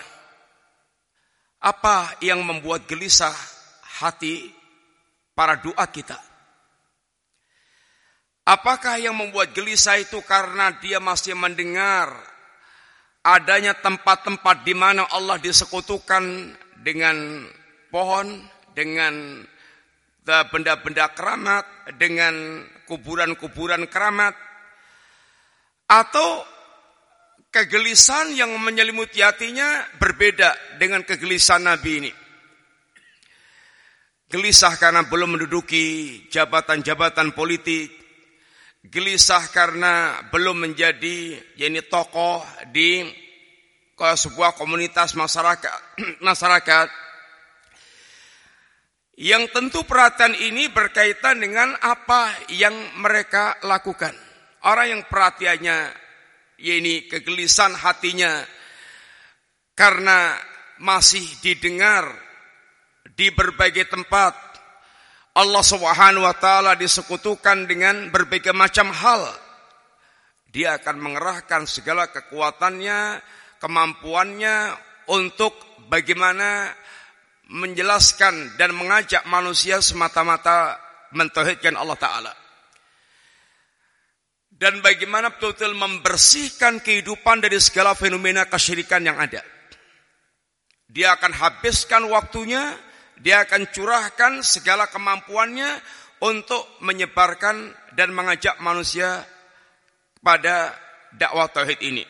[1.59, 3.35] Apa yang membuat gelisah
[3.99, 4.47] hati
[5.35, 6.15] para doa kita?
[8.47, 12.11] Apakah yang membuat gelisah itu karena dia masih mendengar
[13.23, 17.47] adanya tempat-tempat di mana Allah disekutukan dengan
[17.87, 19.43] pohon, dengan
[20.23, 21.63] benda-benda keramat,
[21.95, 24.35] dengan kuburan-kuburan keramat,
[25.87, 26.41] atau
[27.53, 32.11] kegelisahan yang menyelimuti hatinya berbeda dengan kegelisahan Nabi ini.
[34.33, 35.85] Gelisah karena belum menduduki
[36.33, 37.93] jabatan-jabatan politik,
[38.81, 42.41] gelisah karena belum menjadi yakni tokoh
[42.73, 43.05] di
[43.93, 45.79] sebuah komunitas masyarakat
[46.27, 46.87] masyarakat
[49.19, 54.13] yang tentu perhatian ini berkaitan dengan apa yang mereka lakukan.
[54.65, 55.77] Orang yang perhatiannya
[56.57, 58.41] ya ini kegelisahan hatinya
[59.77, 60.33] karena
[60.81, 62.09] masih didengar
[63.13, 64.33] di berbagai tempat
[65.33, 69.29] Allah Subhanahu wa taala disekutukan dengan berbagai macam hal.
[70.53, 73.17] Dia akan mengerahkan segala kekuatannya,
[73.57, 74.77] kemampuannya
[75.09, 75.57] untuk
[75.89, 76.69] bagaimana
[77.51, 80.79] menjelaskan dan mengajak manusia semata-mata
[81.11, 82.33] mentauhidkan Allah Ta'ala.
[84.53, 89.43] Dan bagaimana betul-betul membersihkan kehidupan dari segala fenomena kesyirikan yang ada.
[90.87, 92.71] Dia akan habiskan waktunya,
[93.19, 95.67] dia akan curahkan segala kemampuannya
[96.23, 99.25] untuk menyebarkan dan mengajak manusia
[100.23, 100.71] pada
[101.11, 102.05] dakwah tauhid ini.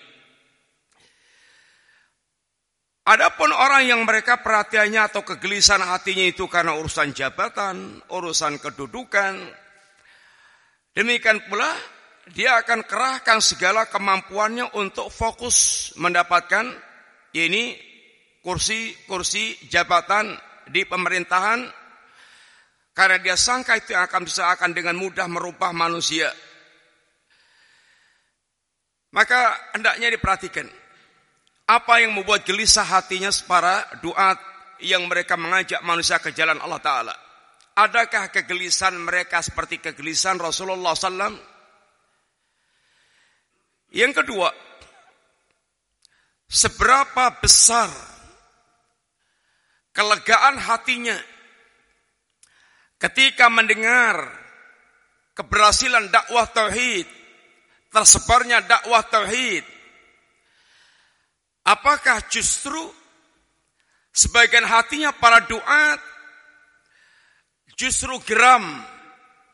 [3.03, 9.43] Adapun orang yang mereka perhatiannya atau kegelisahan hatinya itu karena urusan jabatan, urusan kedudukan,
[10.95, 11.67] demikian pula
[12.31, 16.71] dia akan kerahkan segala kemampuannya untuk fokus mendapatkan
[17.35, 17.75] ini
[18.39, 20.39] kursi-kursi jabatan
[20.71, 21.59] di pemerintahan.
[22.93, 26.29] Karena dia sangka itu akan bisa akan dengan mudah merubah manusia.
[29.11, 30.82] Maka hendaknya diperhatikan
[31.63, 34.35] apa yang membuat gelisah hatinya para doa
[34.83, 37.15] yang mereka mengajak manusia ke jalan Allah Ta'ala?
[37.73, 41.33] Adakah kegelisahan mereka seperti kegelisahan Rasulullah SAW?
[43.93, 44.49] Yang kedua,
[46.45, 47.89] seberapa besar
[49.93, 51.17] kelegaan hatinya
[53.01, 54.29] ketika mendengar
[55.33, 57.09] keberhasilan dakwah tauhid,
[57.89, 59.65] tersebarnya dakwah tauhid,
[61.63, 62.91] Apakah justru
[64.11, 65.95] sebagian hatinya para doa
[67.73, 68.63] justru geram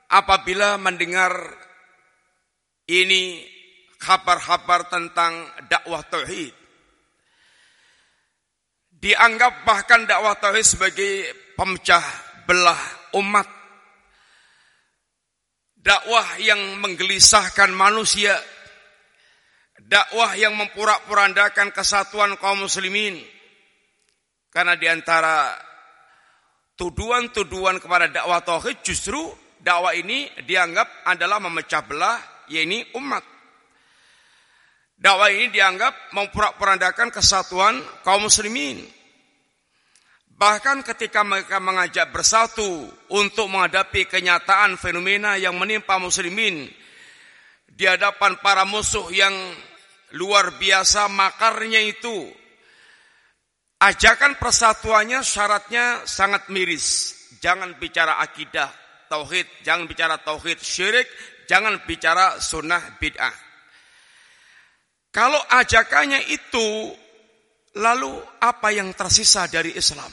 [0.09, 1.31] apabila mendengar
[2.89, 3.45] ini
[4.01, 6.55] kabar-kabar tentang dakwah tauhid.
[8.99, 11.13] Dianggap bahkan dakwah tauhid sebagai
[11.53, 12.03] pemecah
[12.49, 12.81] belah
[13.15, 13.47] umat.
[15.79, 18.35] Dakwah yang menggelisahkan manusia
[19.85, 23.21] dakwah yang mempurak-purandakan kesatuan kaum muslimin.
[24.49, 25.55] Karena di antara
[26.75, 29.19] tuduhan-tuduhan kepada dakwah tauhid justru
[29.61, 32.17] dakwah ini dianggap adalah memecah belah
[32.49, 33.21] yaitu umat.
[34.99, 38.83] Dakwah ini dianggap mempurak-purandakan kesatuan kaum muslimin.
[40.39, 46.67] Bahkan ketika mereka mengajak bersatu untuk menghadapi kenyataan fenomena yang menimpa muslimin
[47.67, 49.31] di hadapan para musuh yang
[50.17, 52.29] luar biasa makarnya itu.
[53.79, 57.15] Ajakan persatuannya syaratnya sangat miris.
[57.39, 58.67] Jangan bicara akidah,
[59.07, 61.07] tauhid, jangan bicara tauhid syirik,
[61.47, 63.31] jangan bicara sunnah bid'ah.
[65.09, 66.91] Kalau ajakannya itu,
[67.79, 68.11] lalu
[68.43, 70.11] apa yang tersisa dari Islam?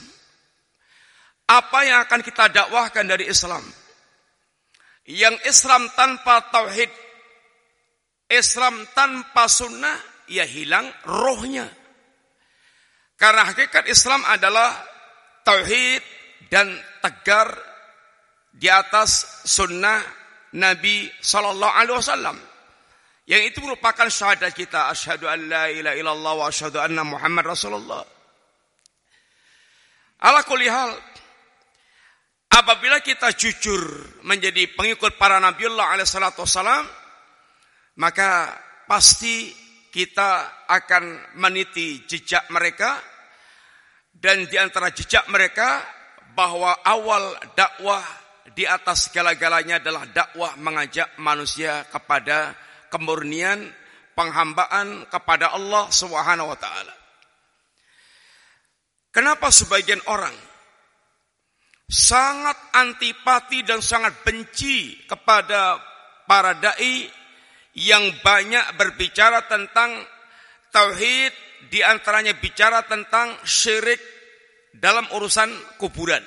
[1.47, 3.63] Apa yang akan kita dakwahkan dari Islam?
[5.07, 6.91] Yang Islam tanpa tauhid
[8.27, 9.95] Islam tanpa sunnah,
[10.27, 11.67] ya hilang rohnya.
[13.17, 14.77] Karena hakikat Islam adalah
[15.41, 16.03] tauhid
[16.51, 16.69] dan
[17.01, 17.49] tegar
[18.53, 20.03] di atas sunnah
[20.53, 22.37] Nabi Sallallahu Alaihi Wasallam.
[23.27, 24.87] Yang itu merupakan syahadat kita.
[24.87, 28.03] Asyhadu an la ilaha illallah wa asyhadu anna Muhammad Rasulullah.
[30.23, 30.95] Ala kulihal,
[32.49, 33.83] apabila kita jujur
[34.23, 36.87] menjadi pengikut para Nabiullah alaihi salatu wasallam,
[37.97, 38.53] maka
[38.85, 39.51] pasti
[39.89, 43.01] kita akan meniti jejak mereka
[44.13, 45.81] dan di antara jejak mereka
[46.37, 48.01] bahwa awal dakwah
[48.53, 52.53] di atas segala-galanya adalah dakwah mengajak manusia kepada
[52.93, 53.65] kemurnian
[54.13, 56.95] penghambaan kepada Allah Subhanahu wa taala.
[59.13, 60.33] Kenapa sebagian orang
[61.89, 65.81] sangat antipati dan sangat benci kepada
[66.29, 67.07] para dai
[67.77, 70.01] yang banyak berbicara tentang
[70.73, 71.29] tauhid,
[71.69, 74.01] di antaranya bicara tentang syirik
[74.73, 76.25] dalam urusan kuburan.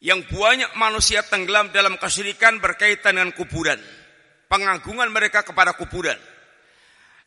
[0.00, 3.80] Yang banyak manusia tenggelam dalam kesyirikan berkaitan dengan kuburan.
[4.48, 6.16] Pengagungan mereka kepada kuburan.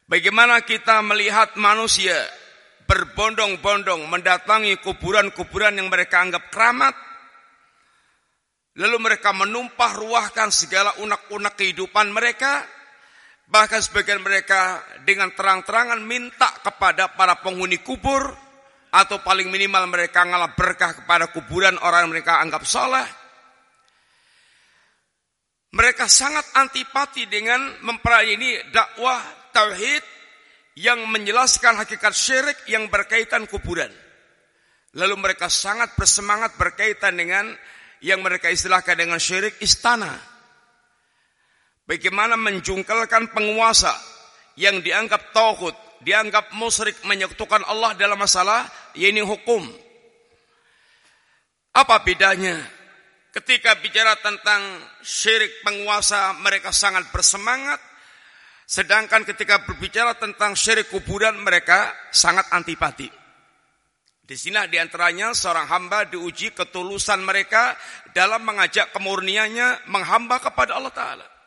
[0.10, 2.18] Bagaimana kita melihat manusia
[2.90, 6.98] berbondong-bondong mendatangi kuburan-kuburan yang mereka anggap keramat.
[8.80, 12.79] Lalu mereka menumpah ruahkan segala unak-unak kehidupan mereka
[13.50, 18.30] Bahkan sebagian mereka dengan terang-terangan minta kepada para penghuni kubur
[18.94, 23.06] atau paling minimal mereka ngalah berkah kepada kuburan orang yang mereka anggap salah.
[25.70, 29.22] Mereka sangat antipati dengan mempelajari ini dakwah
[29.54, 30.02] tauhid
[30.78, 33.90] yang menjelaskan hakikat syirik yang berkaitan kuburan.
[34.98, 37.54] Lalu mereka sangat bersemangat berkaitan dengan
[38.02, 40.29] yang mereka istilahkan dengan syirik istana.
[41.90, 43.90] Bagaimana menjungkelkan penguasa
[44.62, 45.74] yang dianggap tauhid,
[46.06, 49.66] dianggap musyrik menyekutukan Allah dalam masalah ini hukum.
[51.74, 52.62] Apa bedanya?
[53.34, 54.62] Ketika bicara tentang
[55.02, 57.82] syirik penguasa mereka sangat bersemangat,
[58.70, 63.10] sedangkan ketika berbicara tentang syirik kuburan mereka sangat antipati.
[64.30, 67.74] Di sini di antaranya seorang hamba diuji ketulusan mereka
[68.14, 71.39] dalam mengajak kemurniannya menghamba kepada Allah Ta'ala.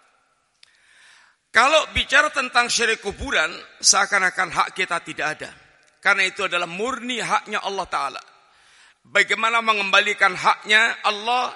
[1.53, 5.51] Kalau bicara tentang syirik kuburan, seakan-akan hak kita tidak ada.
[6.01, 8.23] Karena itu adalah murni haknya Allah Ta'ala.
[9.05, 11.53] Bagaimana mengembalikan haknya Allah,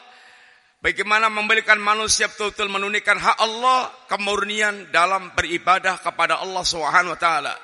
[0.85, 7.55] bagaimana memberikan manusia betul-betul menunaikan hak Allah, kemurnian dalam beribadah kepada Allah Subhanahu wa taala.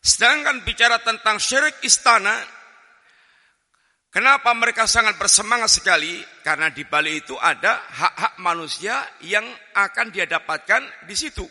[0.00, 2.40] Sedangkan bicara tentang syirik istana,
[4.10, 6.20] kenapa mereka sangat bersemangat sekali?
[6.44, 11.46] Karena di balik itu ada hak-hak manusia yang akan dia dapatkan di situ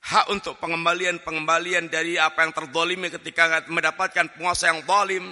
[0.00, 5.24] hak untuk pengembalian-pengembalian dari apa yang terdolimi ketika mendapatkan penguasa yang zalim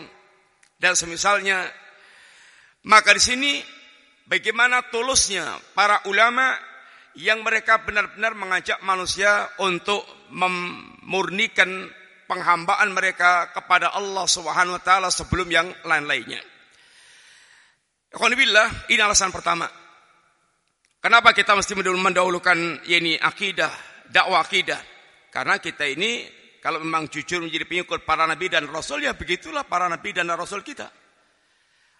[0.77, 1.65] dan semisalnya.
[2.85, 3.53] Maka di sini
[4.29, 6.55] bagaimana tulusnya para ulama
[7.19, 11.89] yang mereka benar-benar mengajak manusia untuk memurnikan
[12.29, 16.39] penghambaan mereka kepada Allah Subhanahu wa taala sebelum yang lain-lainnya.
[18.15, 19.67] Alhamdulillah, ini alasan pertama.
[21.01, 24.81] Kenapa kita mesti mendahulukan ini akidah dakwah akidah.
[25.29, 26.25] Karena kita ini
[26.59, 30.65] kalau memang jujur menjadi pengikut para nabi dan rasul ya begitulah para nabi dan rasul
[30.65, 30.89] kita.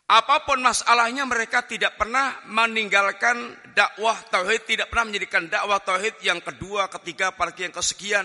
[0.09, 6.41] Apa pun masalahnya mereka tidak pernah meninggalkan dakwah tauhid, tidak pernah menjadikan dakwah tauhid yang
[6.41, 8.25] kedua, ketiga, apalagi yang kesekian.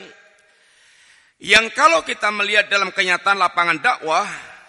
[1.42, 4.28] Yang kalau kita melihat dalam kenyataan lapangan dakwah,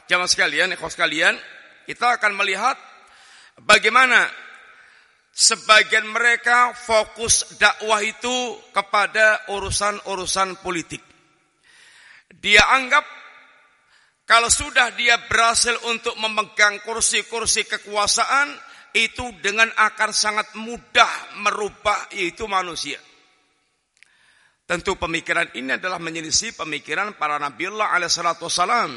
[0.09, 1.37] jamaah sekalian, ikhwas sekalian,
[1.85, 2.79] kita akan melihat
[3.61, 4.27] bagaimana
[5.35, 11.03] Sebagian mereka fokus dakwah itu kepada urusan-urusan politik.
[12.31, 13.03] Dia anggap
[14.31, 18.55] kalau sudah dia berhasil untuk memegang kursi-kursi kekuasaan,
[18.95, 23.03] itu dengan akan sangat mudah merubah yaitu manusia.
[24.65, 28.97] Tentu pemikiran ini adalah menyelisih pemikiran para Nabiullah alaihissalatu wassalam.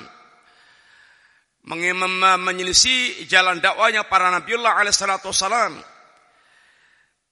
[1.68, 5.76] Menyelisih jalan dakwanya para Nabiullah alaihissalatu wassalam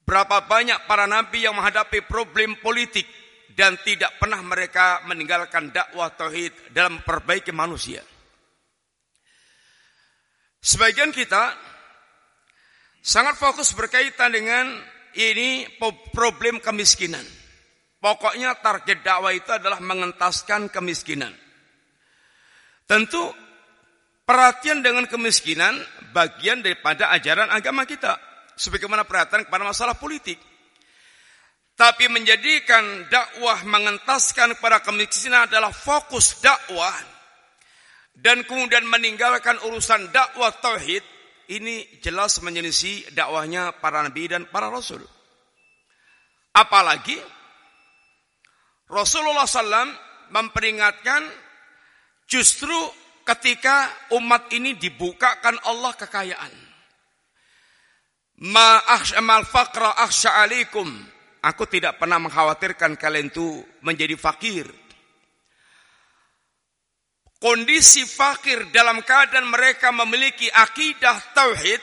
[0.05, 3.09] Berapa banyak para nabi yang menghadapi problem politik
[3.57, 8.05] dan tidak pernah mereka meninggalkan dakwah tauhid dalam memperbaiki manusia.
[10.61, 11.57] Sebagian kita
[13.01, 14.77] sangat fokus berkaitan dengan
[15.17, 15.65] ini
[16.13, 17.25] problem kemiskinan.
[17.99, 21.33] Pokoknya target dakwah itu adalah mengentaskan kemiskinan.
[22.85, 23.33] Tentu
[24.25, 25.73] perhatian dengan kemiskinan
[26.13, 28.17] bagian daripada ajaran agama kita
[28.53, 30.37] sebagaimana perhatian kepada masalah politik.
[31.75, 36.95] Tapi menjadikan dakwah mengentaskan kepada kemiskinan adalah fokus dakwah
[38.15, 41.03] dan kemudian meninggalkan urusan dakwah tauhid
[41.51, 45.03] ini jelas menyelisih dakwahnya para nabi dan para rasul.
[46.55, 47.19] Apalagi
[48.85, 49.89] Rasulullah SAW
[50.29, 51.25] memperingatkan
[52.29, 52.75] justru
[53.25, 56.53] ketika umat ini dibukakan Allah kekayaan.
[58.45, 58.81] Ma
[59.47, 59.95] faqra.
[61.45, 64.65] Aku tidak pernah mengkhawatirkan kalian itu menjadi fakir.
[67.37, 71.77] Kondisi fakir dalam keadaan mereka memiliki akidah tauhid,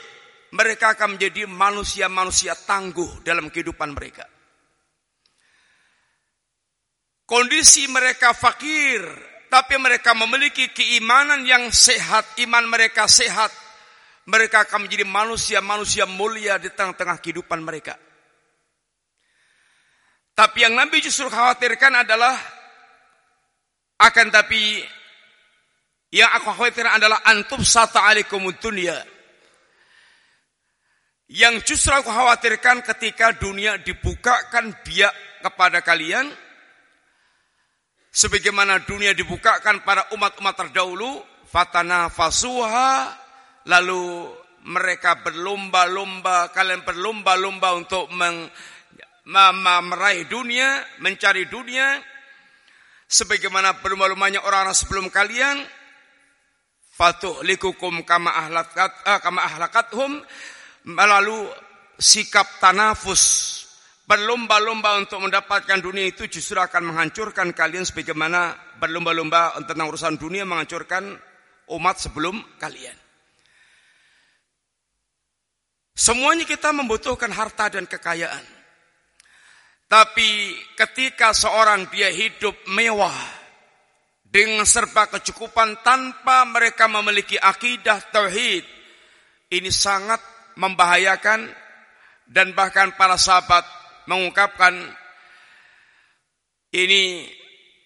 [0.59, 4.26] mereka akan menjadi manusia-manusia tangguh dalam kehidupan mereka.
[7.33, 9.01] Kondisi mereka fakir,
[9.49, 13.49] tapi mereka memiliki keimanan yang sehat, iman mereka sehat,
[14.28, 17.97] mereka akan menjadi manusia-manusia mulia di tengah-tengah kehidupan mereka.
[20.37, 22.37] Tapi yang Nabi justru khawatirkan adalah
[23.97, 24.85] akan tapi
[26.12, 29.01] yang aku khawatirkan adalah antum sata alaikum dunia.
[31.33, 36.28] Yang justru aku khawatirkan ketika dunia dibukakan biak kepada kalian,
[38.13, 43.09] sebagaimana dunia dibukakan pada umat-umat terdahulu, fatana fasuha
[43.67, 44.29] lalu
[44.69, 48.47] mereka berlomba-lomba, kalian berlomba-lomba untuk meng,
[49.91, 51.99] meraih dunia, mencari dunia,
[53.11, 55.67] sebagaimana berlomba-lombanya orang-orang sebelum kalian,
[56.93, 60.23] fatuh likukum kama ahlakat eh, kama ahlakathum
[60.87, 61.49] melalui
[61.97, 63.62] sikap tanafus
[64.07, 71.14] berlomba-lomba untuk mendapatkan dunia itu justru akan menghancurkan kalian sebagaimana berlomba-lomba tentang urusan dunia menghancurkan
[71.70, 72.98] umat sebelum kalian.
[75.92, 78.42] Semuanya kita membutuhkan harta dan kekayaan.
[79.86, 83.12] Tapi ketika seorang dia hidup mewah
[84.24, 88.64] dengan serba kecukupan tanpa mereka memiliki akidah tauhid,
[89.53, 90.18] ini sangat
[90.57, 91.44] membahayakan
[92.24, 94.74] dan bahkan para sahabat mengungkapkan
[96.72, 97.28] ini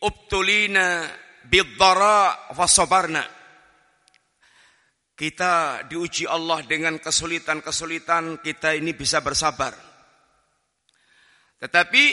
[0.01, 1.11] ubtulina
[1.47, 3.37] biddara fasabarna
[5.17, 9.73] kita diuji Allah dengan kesulitan-kesulitan, kita ini bisa bersabar.
[11.57, 12.05] Tetapi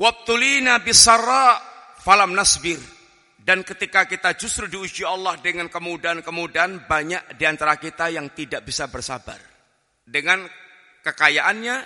[0.00, 1.60] wabtulina bisara
[2.00, 2.80] falam nasbir.
[3.36, 8.88] Dan ketika kita justru diuji Allah dengan kemudahan-kemudahan, banyak di antara kita yang tidak bisa
[8.88, 9.36] bersabar.
[10.00, 10.48] Dengan
[11.04, 11.76] kekayaannya,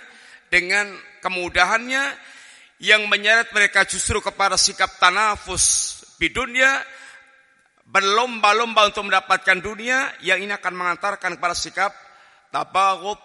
[0.47, 2.03] dengan kemudahannya,
[2.77, 6.77] yang menyeret mereka justru kepada sikap tanafus di dunia,
[7.87, 11.91] berlomba-lomba untuk mendapatkan dunia, yang ini akan mengantarkan kepada sikap
[12.53, 13.17] tabagut,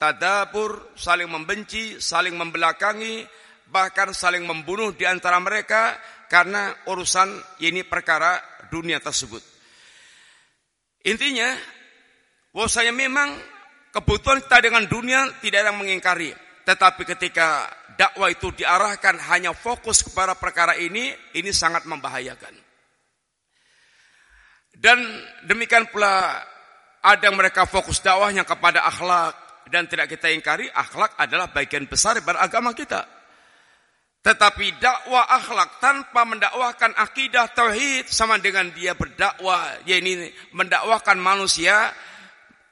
[0.00, 3.24] tadabur, saling membenci, saling membelakangi,
[3.70, 5.96] bahkan saling membunuh di antara mereka,
[6.26, 9.40] karena urusan ini perkara dunia tersebut.
[11.06, 11.54] Intinya,
[12.50, 13.30] bahwasanya memang
[13.94, 16.45] kebutuhan kita dengan dunia tidak ada yang mengingkari.
[16.66, 22.54] Tetapi ketika dakwah itu diarahkan hanya fokus kepada perkara ini, ini sangat membahayakan.
[24.74, 24.98] Dan
[25.46, 26.42] demikian pula
[27.06, 32.74] ada mereka fokus dakwahnya kepada akhlak dan tidak kita ingkari akhlak adalah bagian besar beragama
[32.74, 33.06] kita.
[34.26, 41.94] Tetapi dakwah akhlak tanpa mendakwahkan akidah tauhid sama dengan dia berdakwah, yakni mendakwahkan manusia,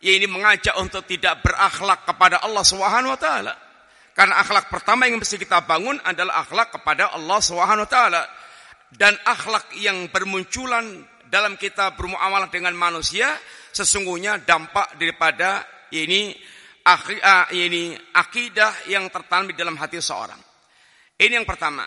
[0.02, 3.63] yakni mengajak untuk tidak berakhlak kepada Allah Subhanahu wa taala.
[4.14, 8.22] Karena akhlak pertama yang mesti kita bangun adalah akhlak kepada Allah Subhanahu taala.
[8.94, 13.26] Dan akhlak yang bermunculan dalam kita bermuamalah dengan manusia
[13.74, 16.30] sesungguhnya dampak daripada ini
[17.58, 20.38] ini akidah yang tertanam di dalam hati seorang.
[21.18, 21.82] Ini yang pertama.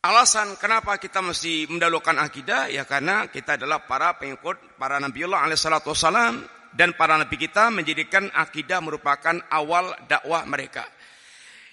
[0.00, 5.92] Alasan kenapa kita mesti mendahulukan akidah ya karena kita adalah para pengikut para Nabiullah alaihissalatu
[5.92, 6.40] wassalam
[6.72, 10.88] dan para nabi kita menjadikan akidah merupakan awal dakwah mereka.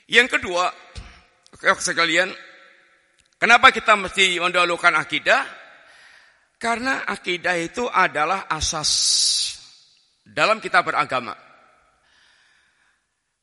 [0.08, 0.72] Yang kedua,
[1.84, 2.32] sekalian,
[3.36, 5.44] kenapa kita mesti mendahulukan akidah?
[6.58, 8.90] Karena akidah itu adalah asas
[10.24, 11.36] dalam kita beragama.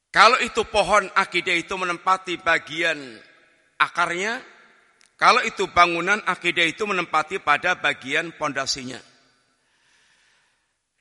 [0.09, 2.97] Kalau itu pohon akidah itu menempati bagian
[3.77, 4.41] akarnya,
[5.21, 8.99] kalau itu bangunan akidah itu menempati pada bagian pondasinya.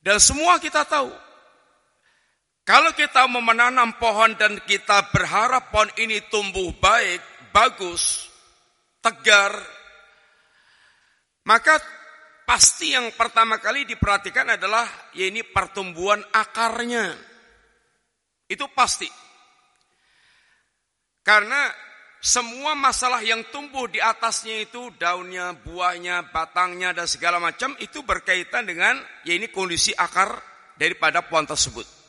[0.04, 1.14] Dan semua kita tahu,
[2.64, 7.20] kalau kita mau menanam pohon dan kita berharap pohon ini tumbuh baik,
[7.52, 8.32] bagus,
[9.04, 9.52] tegar,
[11.44, 11.76] maka
[12.48, 17.12] pasti yang pertama kali diperhatikan adalah ya ini pertumbuhan akarnya.
[18.48, 19.12] Itu pasti.
[21.24, 21.68] Karena
[22.24, 28.64] semua masalah yang tumbuh di atasnya itu daunnya, buahnya, batangnya dan segala macam itu berkaitan
[28.64, 28.96] dengan
[29.28, 30.40] ya ini kondisi akar
[30.80, 32.03] daripada pohon tersebut.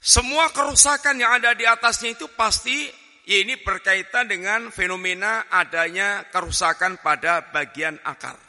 [0.00, 2.88] Semua kerusakan yang ada di atasnya itu pasti
[3.28, 8.40] ya ini berkaitan dengan fenomena adanya kerusakan pada bagian akar.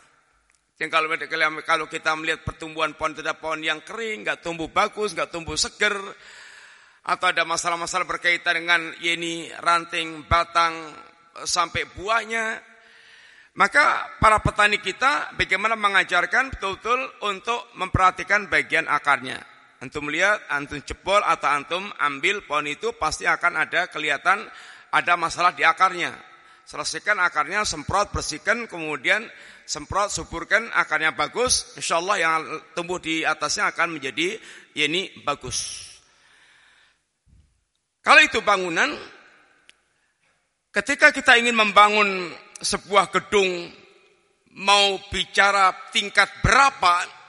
[0.80, 1.08] Yang kalau
[1.68, 5.94] kalau kita melihat pertumbuhan pohon tidak pohon yang kering, nggak tumbuh bagus, nggak tumbuh seger,
[7.06, 10.74] atau ada masalah-masalah berkaitan dengan ini ranting, batang
[11.44, 12.58] sampai buahnya,
[13.60, 19.51] maka para petani kita bagaimana mengajarkan betul-betul untuk memperhatikan bagian akarnya.
[19.82, 24.46] Antum lihat, antum cepol atau antum ambil pohon itu pasti akan ada kelihatan
[24.94, 26.14] ada masalah di akarnya.
[26.70, 29.26] Selesaikan akarnya, semprot, bersihkan, kemudian
[29.66, 32.40] semprot, suburkan, akarnya bagus, insya Allah yang
[32.78, 34.38] tumbuh di atasnya akan menjadi
[34.78, 35.90] ya ini bagus.
[38.06, 38.94] Kalau itu bangunan,
[40.70, 42.30] ketika kita ingin membangun
[42.62, 43.74] sebuah gedung,
[44.54, 47.21] mau bicara tingkat berapa,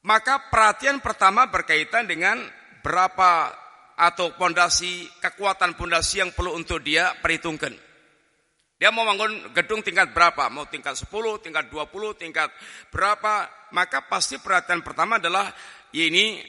[0.00, 2.40] maka perhatian pertama berkaitan dengan
[2.80, 3.52] berapa
[4.00, 7.76] atau pondasi, kekuatan pondasi yang perlu untuk dia perhitungkan.
[8.80, 10.48] Dia mau bangun gedung tingkat berapa?
[10.48, 12.48] Mau tingkat 10, tingkat 20, tingkat
[12.88, 13.44] berapa?
[13.76, 15.52] Maka pasti perhatian pertama adalah
[15.92, 16.40] ini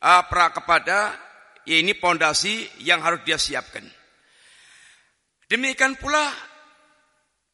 [0.00, 1.20] uh, pra kepada
[1.68, 3.84] ini pondasi yang harus dia siapkan.
[5.52, 6.32] Demikian pula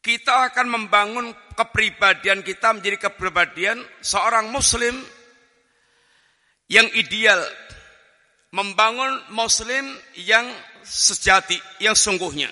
[0.06, 4.94] kita akan membangun kepribadian kita menjadi kepribadian seorang muslim
[6.70, 7.40] yang ideal.
[8.54, 9.84] Membangun muslim
[10.16, 10.46] yang
[10.80, 12.48] sejati, yang sungguhnya.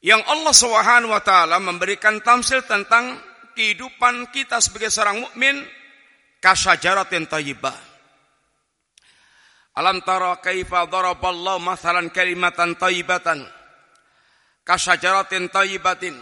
[0.00, 3.18] Yang Allah Subhanahu wa taala memberikan tamsil tentang
[3.58, 5.60] kehidupan kita sebagai seorang mukmin
[6.38, 7.76] kasyajaratin thayyibah.
[9.76, 13.44] Alam tara kaifa daraballahu mathalan kalimatan thayyibatan
[14.64, 16.14] kasyajaratin thayyibatin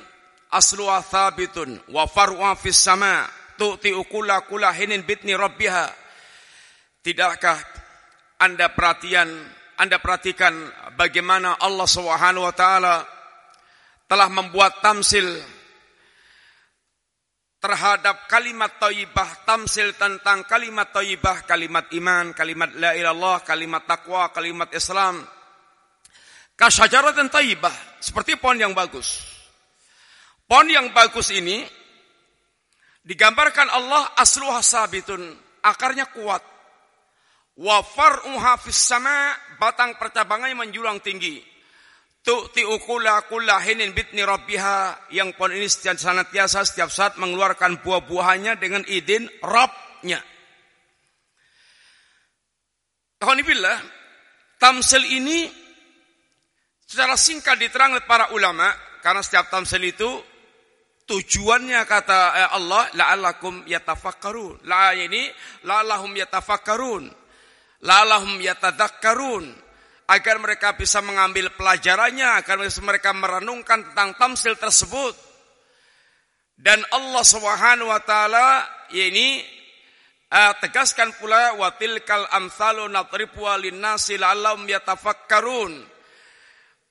[0.49, 3.29] asluha thabitun wa far'uha fis sama
[3.61, 6.08] tu'ti ukula kula hinin bitni rabbiha.
[7.03, 7.59] Tidakkah
[8.42, 9.28] Anda perhatian
[9.78, 10.55] Anda perhatikan
[10.99, 13.07] bagaimana Allah Subhanahu wa taala
[14.09, 15.26] telah membuat tamsil
[17.59, 24.70] terhadap kalimat taibah, tamsil tentang kalimat taibah, kalimat iman, kalimat la ilallah, kalimat takwa, kalimat
[24.70, 25.26] Islam.
[26.59, 29.26] dan taibah, seperti pohon yang bagus.
[30.46, 31.62] Pohon yang bagus ini
[33.05, 35.22] digambarkan Allah asluha sabitun,
[35.62, 36.58] akarnya kuat.
[37.59, 41.43] Wa far'uha fis sama, batang percabangannya menjulang tinggi.
[42.23, 48.87] Tu'ti ukula kullahinin bitni rabbiha, yang pohon ini setiap senantiasa setiap saat mengeluarkan buah-buahannya dengan
[48.87, 50.23] izin Rabbnya.
[53.19, 53.79] Alhamdulillah,
[54.63, 55.51] tamsil ini
[56.87, 58.71] secara singkat diterang oleh para ulama
[59.03, 60.07] karena setiap tamsil itu
[61.11, 64.63] tujuannya kata eh, Allah la'allakum yatafakkarun.
[64.71, 65.27] La ini
[65.67, 67.18] la'allahum yatafakkarun.
[67.85, 69.47] La'allahum yatadakkarun
[70.09, 75.14] agar mereka bisa mengambil pelajarannya, agar mereka merenungkan tentang tamsil tersebut.
[76.59, 79.59] Dan Allah Subhanahu wa taala ini
[80.29, 85.81] Uh, tegaskan pula wa tilkal amsalu nadribu linnasi la'allahum yatafakkarun.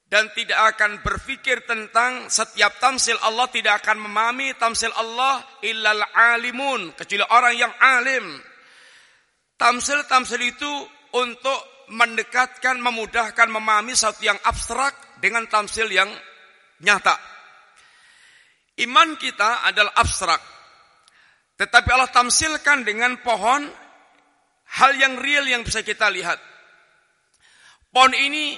[0.09, 6.97] Dan tidak akan berpikir tentang setiap tamsil Allah tidak akan memahami tamsil Allah illal alimun
[6.97, 8.25] kecuali orang yang alim.
[9.57, 10.71] Tamsil-tamsil itu
[11.17, 16.09] untuk mendekatkan, memudahkan memahami satu yang abstrak dengan tamsil yang
[16.85, 17.17] nyata.
[18.77, 20.41] Iman kita adalah abstrak.
[21.57, 23.65] Tetapi Allah tamsilkan dengan pohon
[24.77, 26.37] hal yang real yang bisa kita lihat.
[27.89, 28.53] Pohon ini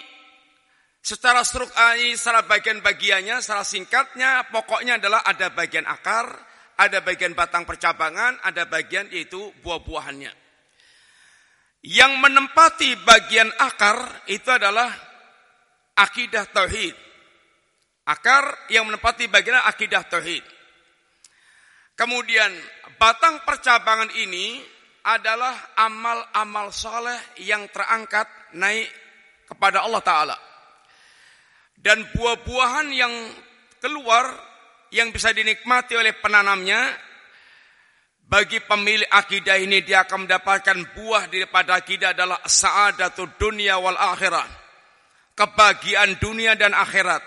[0.99, 1.71] secara struk
[2.19, 6.27] secara bagian bagiannya, secara singkatnya, pokoknya adalah ada bagian akar,
[6.75, 10.48] ada bagian batang percabangan, ada bagian yaitu buah-buahannya.
[11.80, 14.91] Yang menempati bagian akar itu adalah
[15.95, 16.95] akidah tauhid.
[18.03, 20.43] Akar yang menempati bagian akidah tauhid.
[21.95, 22.51] Kemudian
[22.99, 24.59] batang percabangan ini
[25.07, 28.88] adalah amal-amal soleh yang terangkat naik
[29.47, 30.38] kepada Allah Ta'ala.
[31.80, 33.13] Dan buah-buahan yang
[33.80, 34.36] keluar
[34.91, 36.91] yang bisa dinikmati oleh penanamnya,
[38.30, 44.45] bagi pemilik akidah ini dia akan mendapatkan buah daripada akidah adalah sa'adatul dunia wal akhirat.
[45.34, 47.25] Kebahagiaan dunia dan akhirat.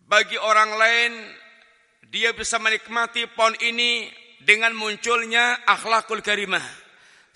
[0.00, 1.12] Bagi orang lain,
[2.08, 4.08] dia bisa menikmati pohon ini
[4.40, 6.64] dengan munculnya akhlakul karimah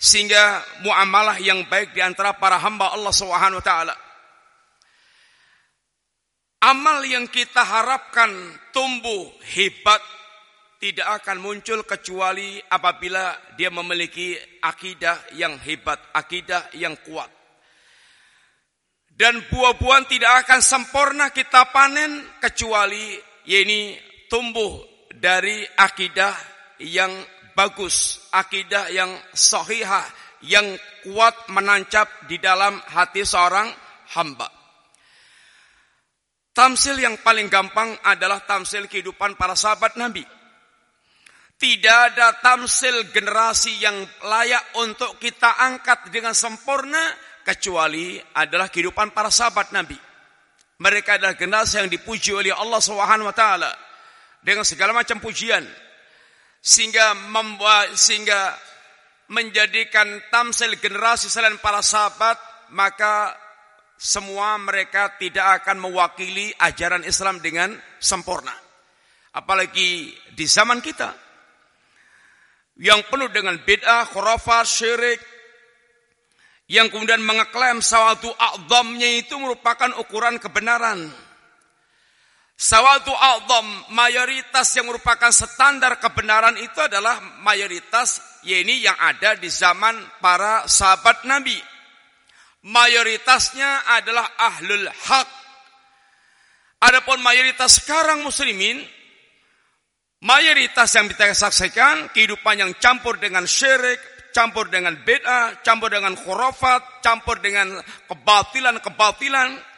[0.01, 3.95] sehingga muamalah yang baik di antara para hamba Allah Subhanahu wa taala.
[6.65, 8.33] Amal yang kita harapkan
[8.73, 10.01] tumbuh hebat
[10.81, 14.33] tidak akan muncul kecuali apabila dia memiliki
[14.65, 17.29] akidah yang hebat, akidah yang kuat.
[19.13, 23.13] Dan buah-buahan tidak akan sempurna kita panen kecuali
[23.53, 23.93] ini
[24.25, 24.81] tumbuh
[25.13, 26.33] dari akidah
[26.81, 27.13] yang
[27.53, 30.09] bagus, akidah yang sahihah,
[30.49, 30.65] yang
[31.05, 33.69] kuat menancap di dalam hati seorang
[34.17, 34.49] hamba.
[36.57, 40.40] Tamsil yang paling gampang adalah tamsil kehidupan para sahabat Nabi.
[41.61, 47.13] Tidak ada tamsil generasi yang layak untuk kita angkat dengan sempurna
[47.45, 49.93] kecuali adalah kehidupan para sahabat Nabi.
[50.81, 53.69] Mereka adalah generasi yang dipuji oleh Allah Subhanahu wa taala
[54.41, 55.61] dengan segala macam pujian
[56.57, 58.57] sehingga membuat sehingga
[59.29, 62.41] menjadikan tamsil generasi selain para sahabat
[62.73, 63.37] maka
[64.01, 68.53] semua mereka tidak akan mewakili ajaran Islam dengan sempurna
[69.37, 71.30] apalagi di zaman kita
[72.79, 75.19] yang penuh dengan bid'ah, khurafat, syirik
[76.71, 81.11] yang kemudian mengeklaim sawatu a'dhamnya itu merupakan ukuran kebenaran
[82.61, 89.97] Sawatu a'zam, mayoritas yang merupakan standar kebenaran itu adalah mayoritas yaitu yang ada di zaman
[90.21, 91.57] para sahabat Nabi.
[92.61, 95.29] Mayoritasnya adalah ahlul hak.
[96.85, 98.85] Adapun mayoritas sekarang muslimin,
[100.21, 103.99] mayoritas yang kita saksikan kehidupan yang campur dengan syirik,
[104.31, 109.71] campur dengan bid'ah, campur dengan khurafat, campur dengan kebatilan-kebatilan,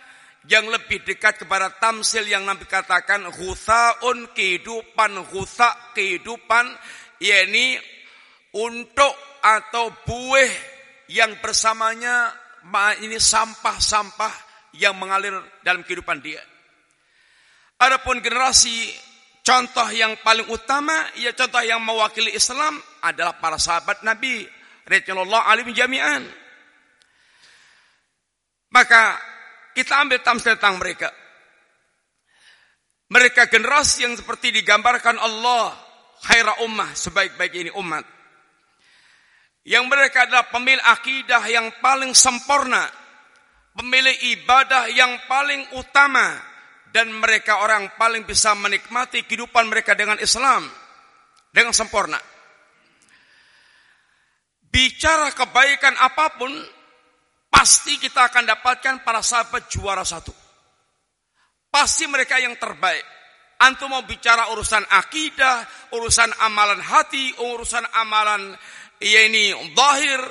[0.51, 6.67] yang lebih dekat kepada tamsil yang Nabi katakan huthaun kehidupan hutha kehidupan
[7.23, 7.79] yakni
[8.51, 10.51] untuk atau buih
[11.07, 12.31] yang bersamanya
[12.99, 14.33] ini sampah-sampah
[14.75, 16.43] yang mengalir dalam kehidupan dia.
[17.79, 18.91] Adapun generasi
[19.43, 24.47] contoh yang paling utama ya contoh yang mewakili Islam adalah para sahabat Nabi
[24.87, 26.23] radhiyallahu alim jami'an.
[28.73, 29.21] Maka
[29.77, 31.13] kita ambil tamsil tentang mereka.
[33.13, 35.77] Mereka generasi yang seperti digambarkan Allah
[36.25, 38.01] khaira ummah sebaik-baik ini umat.
[39.63, 43.03] Yang mereka adalah pemilik akidah yang paling sempurna.
[43.73, 46.37] pemilik ibadah yang paling utama
[46.93, 50.69] dan mereka orang paling bisa menikmati kehidupan mereka dengan Islam
[51.49, 52.21] dengan sempurna.
[54.69, 56.53] Bicara kebaikan apa pun,
[57.49, 60.33] pasti kita akan dapatkan para sahabat juara satu.
[61.73, 63.01] Pasti mereka yang terbaik.
[63.61, 65.65] Antum mau bicara urusan akidah,
[65.97, 68.53] urusan amalan hati, urusan amalan
[69.01, 70.21] ya ini zahir,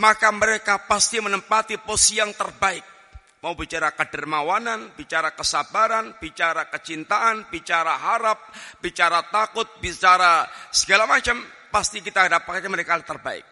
[0.00, 2.99] maka mereka pasti menempati posisi yang terbaik.
[3.40, 8.52] Mau bicara kedermawanan, bicara kesabaran, bicara kecintaan, bicara harap,
[8.84, 11.40] bicara takut, bicara segala macam,
[11.72, 13.48] pasti kita dapatkan mereka terbaik.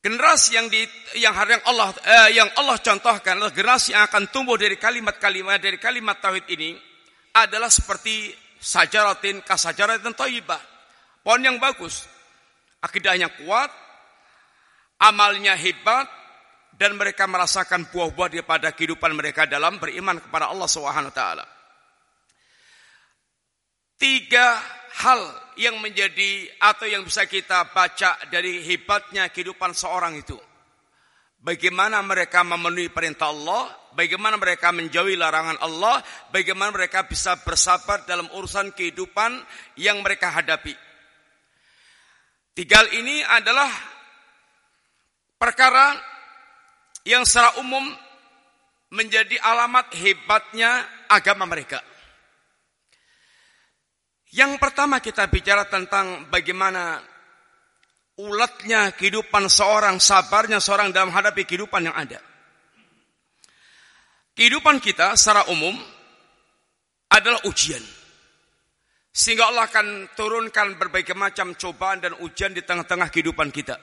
[0.00, 0.86] Generasi yang di
[1.18, 5.82] yang yang Allah eh, yang Allah contohkan adalah generasi yang akan tumbuh dari kalimat-kalimat dari
[5.82, 6.78] kalimat tauhid ini
[7.34, 10.62] adalah seperti sajaratin kasajaratin thayyibah.
[11.26, 12.06] Pohon yang bagus.
[12.80, 13.66] Akidahnya kuat,
[15.00, 16.08] amalnya hebat
[16.76, 21.46] dan mereka merasakan buah-buah daripada kehidupan mereka dalam beriman kepada Allah Subhanahu wa taala.
[23.96, 24.60] Tiga
[25.00, 25.20] hal
[25.56, 30.36] yang menjadi atau yang bisa kita baca dari hebatnya kehidupan seorang itu.
[31.40, 38.28] Bagaimana mereka memenuhi perintah Allah, bagaimana mereka menjauhi larangan Allah, bagaimana mereka bisa bersabar dalam
[38.36, 39.40] urusan kehidupan
[39.80, 40.76] yang mereka hadapi.
[42.56, 43.68] Tiga hal ini adalah
[45.36, 45.96] perkara
[47.06, 47.84] yang secara umum
[48.90, 51.80] menjadi alamat hebatnya agama mereka.
[54.34, 57.00] Yang pertama kita bicara tentang bagaimana
[58.20, 62.20] ulatnya kehidupan seorang, sabarnya seorang dalam hadapi kehidupan yang ada.
[64.36, 65.72] Kehidupan kita secara umum
[67.08, 67.80] adalah ujian.
[69.08, 73.80] Sehingga Allah akan turunkan berbagai macam cobaan dan ujian di tengah-tengah kehidupan kita.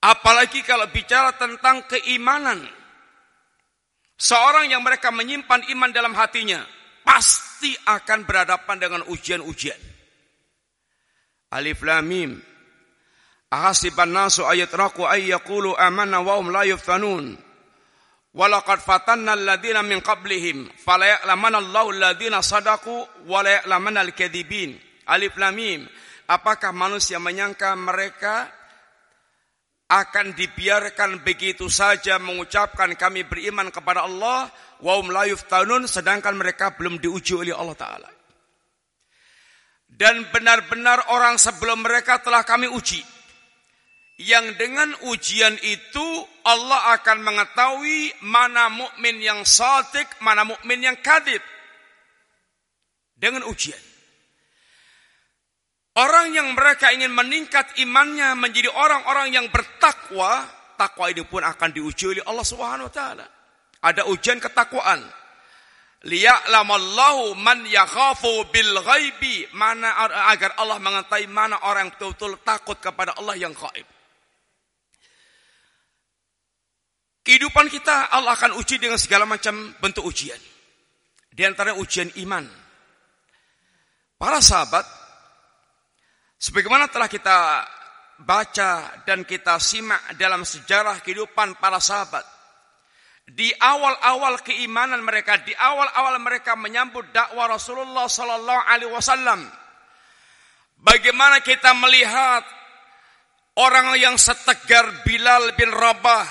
[0.00, 2.64] Apalagi kalau bicara tentang keimanan.
[4.20, 6.64] Seorang yang mereka menyimpan iman dalam hatinya
[7.04, 9.80] pasti akan berhadapan dengan ujian-ujian.
[11.52, 12.30] Alif Lam Mim.
[13.50, 17.34] Ahasiban nasu ayatraku ay yaqulu amanna wa hum la yuftanun.
[18.30, 24.78] Walaqad fatanna alladhina min qablihim fala ya'lamanna Allahu alladhina sadaqu wa la ya'lamanna al-kadhibin.
[25.10, 25.80] Alif Lam Mim.
[26.30, 28.46] Apakah manusia menyangka mereka
[29.90, 34.46] akan dibiarkan begitu saja mengucapkan kami beriman kepada Allah
[34.78, 38.10] wa hum la yuftanun sedangkan mereka belum diuji oleh Allah taala.
[39.90, 43.02] Dan benar-benar orang sebelum mereka telah kami uji.
[44.22, 46.06] Yang dengan ujian itu
[46.46, 51.42] Allah akan mengetahui mana mukmin yang sadik, mana mukmin yang kadib.
[53.18, 53.89] Dengan ujian.
[55.98, 60.46] Orang yang mereka ingin meningkat imannya menjadi orang-orang yang bertakwa,
[60.78, 63.26] takwa ini pun akan diuji oleh Allah Subhanahu wa taala.
[63.82, 65.02] Ada ujian ketakwaan.
[66.00, 69.92] Liya'lamallahu man yakhafu bil ghaibi, mana
[70.30, 73.84] agar Allah mengetahui mana orang yang betul-betul takut kepada Allah yang gaib.
[77.20, 80.38] Kehidupan kita Allah akan uji dengan segala macam bentuk ujian.
[81.28, 82.48] Di antara ujian iman.
[84.16, 84.99] Para sahabat
[86.40, 87.36] Sebagaimana telah kita
[88.24, 92.24] baca dan kita simak dalam sejarah kehidupan para sahabat.
[93.30, 99.40] Di awal-awal keimanan mereka, di awal-awal mereka menyambut dakwah Rasulullah sallallahu alaihi wasallam.
[100.80, 102.42] Bagaimana kita melihat
[103.60, 106.26] orang yang setegar Bilal bin Rabah,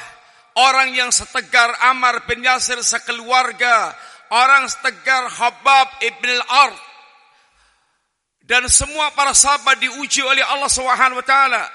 [0.58, 3.94] orang yang setegar Amar bin Yasir sekeluarga,
[4.34, 6.89] orang setegar Habab ibn al-Ard,
[8.50, 11.70] dan semua para sahabat diuji oleh Allah Subhanahu wa taala.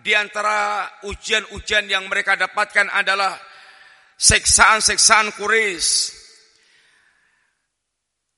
[0.00, 3.36] Di antara ujian-ujian yang mereka dapatkan adalah
[4.16, 6.16] seksaan-seksaan Quraisy.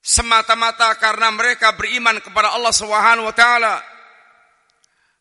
[0.03, 3.79] Semata-mata karena mereka beriman kepada Allah Subhanahu wa taala.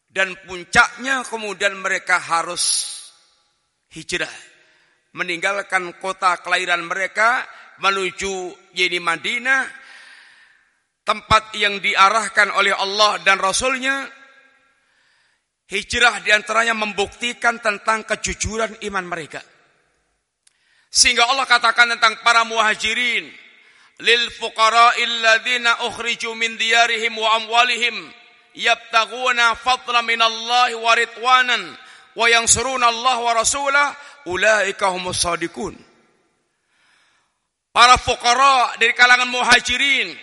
[0.10, 2.98] Dan puncaknya kemudian mereka harus
[3.94, 4.34] hijrah.
[5.14, 7.46] Meninggalkan kota kelahiran mereka
[7.78, 9.85] menuju Yeni Madinah
[11.06, 14.10] tempat yang diarahkan oleh Allah dan Rasulnya,
[15.70, 19.40] hijrah di antaranya membuktikan tentang kejujuran iman mereka.
[20.90, 23.30] Sehingga Allah katakan tentang para muhajirin,
[24.02, 27.96] lil fuqara illadzina ukhriju min diyarihim wa amwalihim
[28.58, 31.64] yabtaguna fadla min Allah wa ridwanan
[32.16, 33.88] wa yansuruna Allah wa rasulah
[34.26, 35.76] ulaika humus sadiqun.
[37.76, 40.16] Para fuqara dari kalangan muhajirin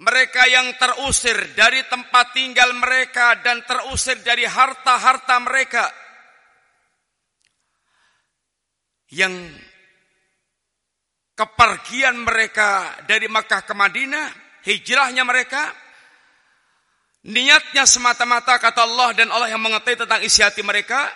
[0.00, 5.84] mereka yang terusir dari tempat tinggal mereka dan terusir dari harta-harta mereka
[9.12, 9.32] yang
[11.36, 14.28] kepergian mereka dari Makkah ke Madinah,
[14.64, 15.72] hijrahnya mereka,
[17.26, 21.10] niatnya semata-mata kata Allah dan Allah yang mengetahui tentang isi hati mereka,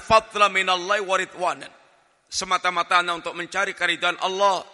[0.00, 1.04] fadla minallahi.
[2.32, 4.64] Semata-mata untuk mencari keridhaan Allah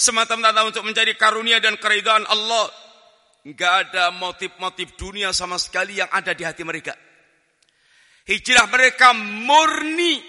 [0.00, 2.72] semata-mata untuk mencari karunia dan keridhaan Allah.
[3.44, 6.96] Enggak ada motif-motif dunia sama sekali yang ada di hati mereka.
[8.24, 10.20] Hijrah mereka murni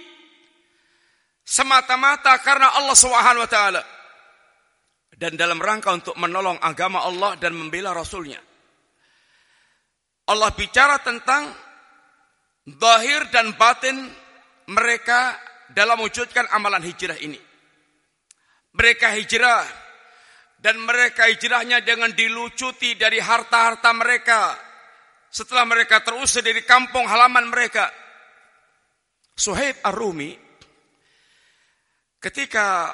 [1.44, 3.84] semata-mata karena Allah Subhanahu wa taala
[5.16, 8.40] dan dalam rangka untuk menolong agama Allah dan membela rasulnya.
[10.32, 11.52] Allah bicara tentang
[12.80, 14.08] zahir dan batin
[14.72, 15.36] mereka
[15.76, 17.51] dalam wujudkan amalan hijrah ini.
[18.72, 19.68] Mereka hijrah
[20.62, 24.56] dan mereka hijrahnya dengan dilucuti dari harta-harta mereka
[25.32, 27.90] setelah mereka terusir dari kampung halaman mereka.
[29.36, 30.38] Suhaib Ar-Rumi
[32.22, 32.94] ketika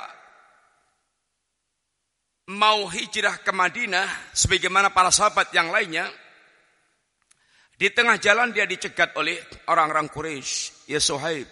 [2.47, 6.07] mau hijrah ke Madinah sebagaimana para sahabat yang lainnya
[7.75, 9.37] di tengah jalan dia dicegat oleh
[9.69, 10.87] orang-orang Quraisy.
[10.89, 11.45] Ya Suhaib,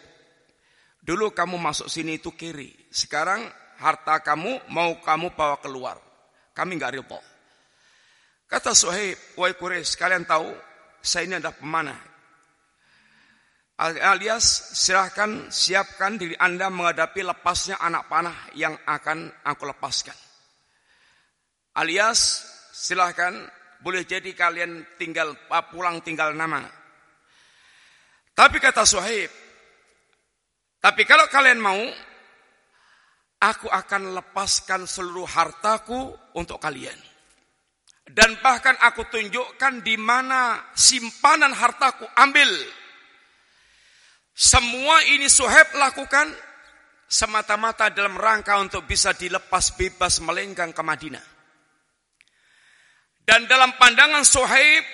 [1.03, 2.71] dulu kamu masuk sini itu kiri.
[2.89, 3.45] Sekarang
[3.79, 5.97] harta kamu mau kamu bawa keluar.
[6.55, 7.19] Kami nggak ridho.
[8.45, 10.47] Kata Suhaib, wahai Quraisy, kalian tahu
[11.01, 11.99] saya ini adalah pemanah.
[13.75, 20.15] Alias silahkan siapkan diri anda menghadapi lepasnya anak panah yang akan aku lepaskan.
[21.75, 23.35] Alias silahkan
[23.83, 25.35] boleh jadi kalian tinggal
[25.75, 26.63] pulang tinggal nama.
[28.31, 29.31] Tapi kata Suhaib,
[30.79, 31.81] tapi kalau kalian mau
[33.41, 36.95] aku akan lepaskan seluruh hartaku untuk kalian.
[38.05, 42.05] Dan bahkan aku tunjukkan di mana simpanan hartaku.
[42.15, 42.47] Ambil.
[44.35, 46.29] Semua ini Suhaib lakukan
[47.09, 51.25] semata-mata dalam rangka untuk bisa dilepas bebas melenggang ke Madinah.
[53.25, 54.85] Dan dalam pandangan Suhaib,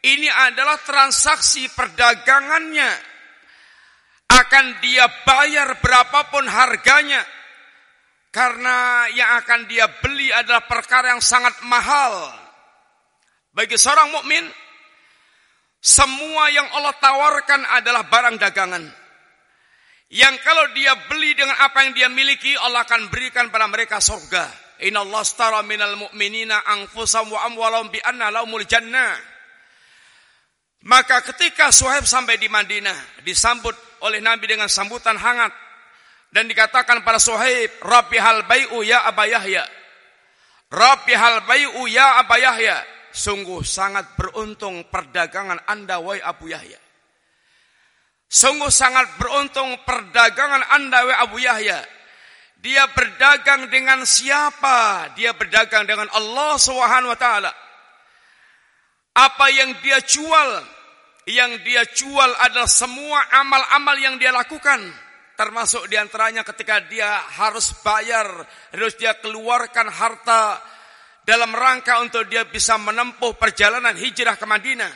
[0.00, 3.12] ini adalah transaksi perdagangannya.
[4.32, 7.20] Akan dia bayar berapapun harganya
[8.30, 12.30] karena yang akan dia beli adalah perkara yang sangat mahal.
[13.50, 14.46] Bagi seorang mukmin,
[15.82, 18.84] semua yang Allah tawarkan adalah barang dagangan.
[20.10, 24.46] Yang kalau dia beli dengan apa yang dia miliki, Allah akan berikan pada mereka surga.
[24.86, 29.14] Inna Allah stara minal mu'minina angfusam wa amwalam bi anna laumul jannah.
[30.86, 35.52] Maka ketika Suhaib sampai di Madinah, disambut oleh Nabi dengan sambutan hangat,
[36.30, 39.66] dan dikatakan pada Suhaib, Rabbi hal bayu ya Aba Yahya.
[40.70, 42.78] Rabbi hal bayu ya Aba Yahya.
[43.10, 46.78] Sungguh sangat beruntung perdagangan anda wahai Abu Yahya.
[48.30, 51.82] Sungguh sangat beruntung perdagangan anda wahai Abu Yahya.
[52.62, 55.10] Dia berdagang dengan siapa?
[55.18, 57.50] Dia berdagang dengan Allah Subhanahu wa taala.
[59.18, 60.50] Apa yang dia jual?
[61.26, 65.09] Yang dia jual adalah semua amal-amal yang dia lakukan
[65.40, 68.44] Termasuk di antaranya ketika dia harus bayar,
[68.76, 70.60] harus dia keluarkan harta
[71.24, 74.92] dalam rangka untuk dia bisa menempuh perjalanan hijrah ke Madinah.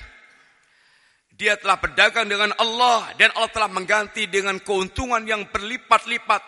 [1.32, 6.42] Dia telah berdagang dengan Allah dan Allah telah mengganti dengan keuntungan yang berlipat-lipat.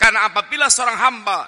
[0.00, 1.44] Karena apabila seorang hamba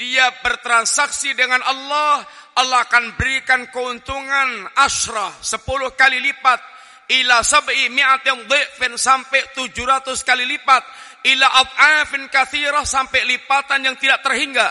[0.00, 2.24] dia bertransaksi dengan Allah,
[2.56, 6.69] Allah akan berikan keuntungan asrah sepuluh kali lipat
[7.10, 10.82] ila sab'i mi'atin dhifin sampai tujuh ratus kali lipat
[11.26, 14.70] ila ad'afin kathirah sampai lipatan yang tidak terhingga.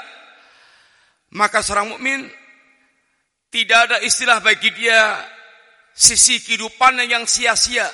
[1.35, 2.25] Maka seorang mukmin
[3.53, 5.19] tidak ada istilah bagi dia
[5.93, 7.85] sisi kehidupannya yang sia-sia.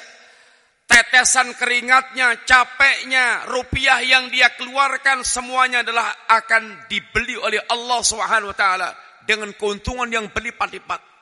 [0.85, 8.57] Tetesan keringatnya, capeknya, rupiah yang dia keluarkan semuanya adalah akan dibeli oleh Allah Subhanahu wa
[8.57, 8.89] taala
[9.25, 11.14] dengan keuntungan yang berlipat-lipat.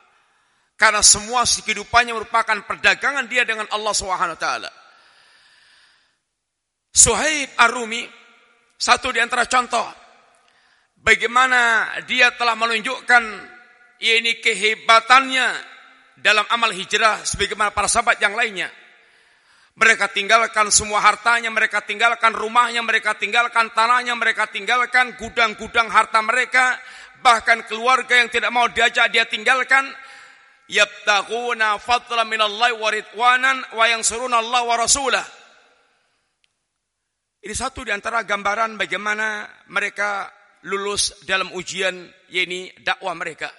[0.73, 4.71] Karena semua kehidupannya merupakan perdagangan dia dengan Allah Subhanahu wa taala.
[6.93, 8.05] Suhaib Ar-Rumi
[8.77, 9.85] satu di antara contoh
[10.99, 13.23] bagaimana dia telah menunjukkan
[14.03, 15.47] ini kehebatannya
[16.19, 18.69] dalam amal hijrah sebagaimana para sahabat yang lainnya.
[19.73, 26.77] Mereka tinggalkan semua hartanya, mereka tinggalkan rumahnya, mereka tinggalkan tanahnya, mereka tinggalkan gudang-gudang harta mereka,
[27.25, 29.89] bahkan keluarga yang tidak mau diajak dia tinggalkan.
[30.73, 35.25] Yabtaguna fadla minallahi wa ridwanan wa yansuruna Allah wa rasulah
[37.43, 40.31] ini satu di antara gambaran bagaimana mereka
[40.63, 43.51] lulus dalam ujian yakni dakwah mereka.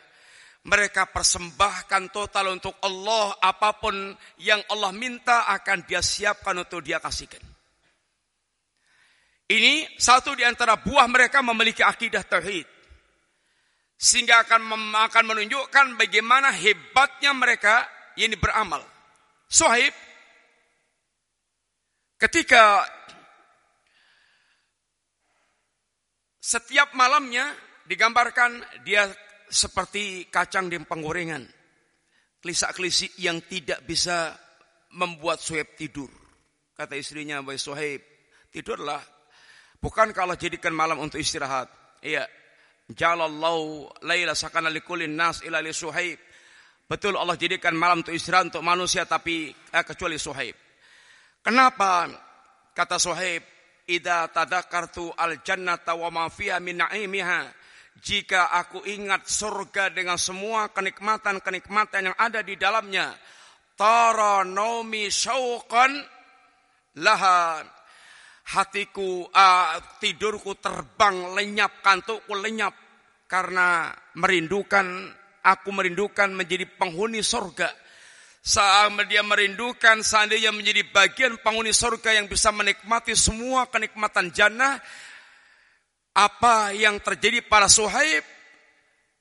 [0.65, 6.97] Mereka persembahkan total untuk Allah apa pun yang Allah minta akan dia siapkan untuk dia
[6.97, 7.45] kasihkan.
[9.53, 12.65] Ini satu di antara buah mereka memiliki akidah tauhid.
[13.95, 17.87] Sehingga akan akan menunjukkan bagaimana hebatnya mereka
[18.19, 18.83] ini beramal.
[19.49, 19.95] Sohib
[22.19, 22.85] ketika
[26.45, 27.49] setiap malamnya
[27.89, 29.09] digambarkan dia
[29.49, 31.45] seperti kacang di penggorengan.
[32.45, 34.37] Kelisak-kelisik yang tidak bisa
[34.93, 36.13] membuat Suhaib tidur.
[36.77, 38.03] Kata istrinya, Suhaib,
[38.53, 39.01] tidurlah.
[39.81, 41.73] Bukan kalau jadikan malam untuk istirahat.
[42.05, 42.29] Iya.
[42.85, 46.21] Jalallahu laila sakana likulin nas ila li Suhaib.
[46.85, 50.57] Betul Allah jadikan malam untuk istirahat untuk manusia tapi eh, kecuali Suhaib.
[51.41, 52.09] Kenapa?
[52.77, 53.41] Kata Suhaib,
[53.89, 57.65] "Idza tadakartu al-jannata wa ma fiha min na'imiha."
[58.05, 63.15] jika aku ingat surga dengan semua kenikmatan-kenikmatan yang ada di dalamnya
[63.79, 66.03] tara naumi syauqan
[66.99, 67.63] laha
[68.45, 72.75] hatiku uh, tidurku terbang lenyap kantukku lenyap.
[73.25, 73.89] Karena
[74.21, 75.11] merindukan
[75.45, 77.73] aku merindukan menjadi penghuni surga.
[78.45, 84.77] Saat dia merindukan seandainya menjadi bagian penghuni surga yang bisa menikmati semua kenikmatan jannah
[86.13, 88.23] apa yang terjadi pada Suhaib?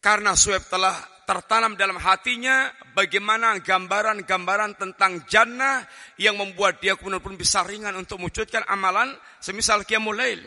[0.04, 5.84] Karena Suhaib telah tertanam dalam hatinya bagaimana gambaran-gambaran tentang jannah
[6.20, 10.44] yang membuat dia kemudian pun bisa ringan untuk mewujudkan amalan semisal qiyamul lail.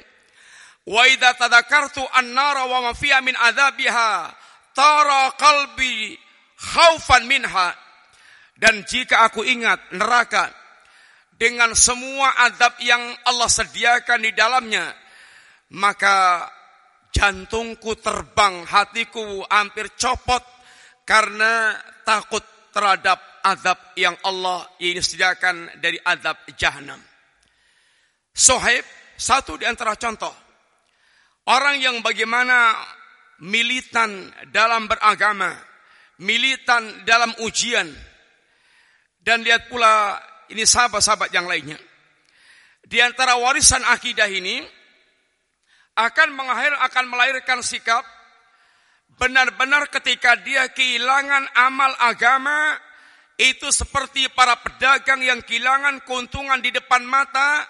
[0.87, 4.31] Wa idza tadzakartu an-nara wa ma fiha min adzabiha
[4.77, 6.15] tara qalbi
[6.57, 7.75] khaufan minha.
[8.57, 10.49] Dan jika aku ingat neraka
[11.37, 14.97] dengan semua adab yang Allah sediakan di dalamnya,
[15.77, 16.49] maka
[17.13, 20.56] jantungku terbang, hatiku hampir copot
[21.07, 22.43] karena takut
[22.75, 26.99] terhadap azab yang Allah ini sediakan dari azab jahanam.
[28.35, 28.83] Sohib,
[29.17, 30.35] satu di antara contoh.
[31.47, 32.75] Orang yang bagaimana
[33.47, 35.55] militan dalam beragama,
[36.21, 37.87] militan dalam ujian,
[39.23, 40.19] dan lihat pula
[40.51, 41.79] ini sahabat-sahabat yang lainnya.
[42.83, 44.59] Di antara warisan akidah ini,
[45.97, 48.05] akan mengakhir akan melahirkan sikap
[49.17, 52.77] benar-benar ketika dia kehilangan amal agama
[53.37, 57.65] itu seperti para pedagang yang kehilangan keuntungan di depan mata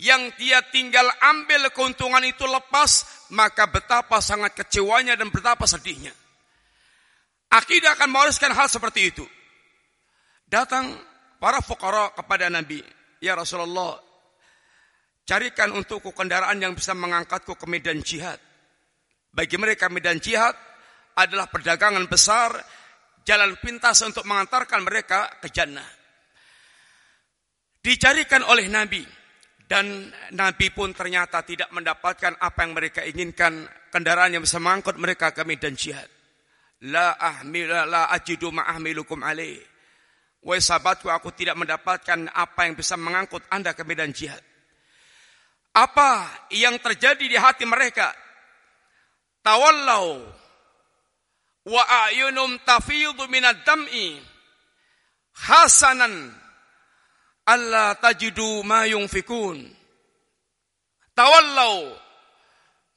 [0.00, 6.12] yang dia tinggal ambil keuntungan itu lepas maka betapa sangat kecewanya dan betapa sedihnya
[7.52, 9.24] akidah akan mewariskan hal seperti itu
[10.48, 10.92] datang
[11.36, 12.80] para fukara kepada Nabi
[13.20, 14.12] ya Rasulullah
[15.22, 18.42] Carikan untukku kendaraan yang bisa mengangkatku ke medan jihad.
[19.32, 20.52] Bagi mereka medan jihad
[21.16, 22.52] adalah perdagangan besar,
[23.24, 25.88] jalan pintas untuk mengantarkan mereka ke jannah.
[27.82, 29.02] Dicarikan oleh Nabi
[29.64, 35.32] dan Nabi pun ternyata tidak mendapatkan apa yang mereka inginkan, kendaraan yang bisa mengangkut mereka
[35.32, 36.06] ke medan jihad.
[36.92, 39.58] La ahmil la ajidu ma'ahmilukum alaih.
[40.42, 44.42] Wahai sahabatku, aku tidak mendapatkan apa yang bisa mengangkut Anda ke medan jihad.
[45.72, 48.12] Apa yang terjadi di hati mereka?
[49.42, 50.22] Tawallau
[51.66, 54.18] wa ayunum tafidhu minad dam'i
[55.46, 56.30] hasanan
[57.46, 59.66] alla tajidu ma yunfikun.
[61.12, 61.90] Tawallau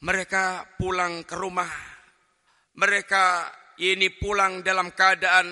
[0.06, 1.74] mereka pulang ke rumah.
[2.76, 3.24] Mereka
[3.82, 5.48] ini pulang dalam keadaan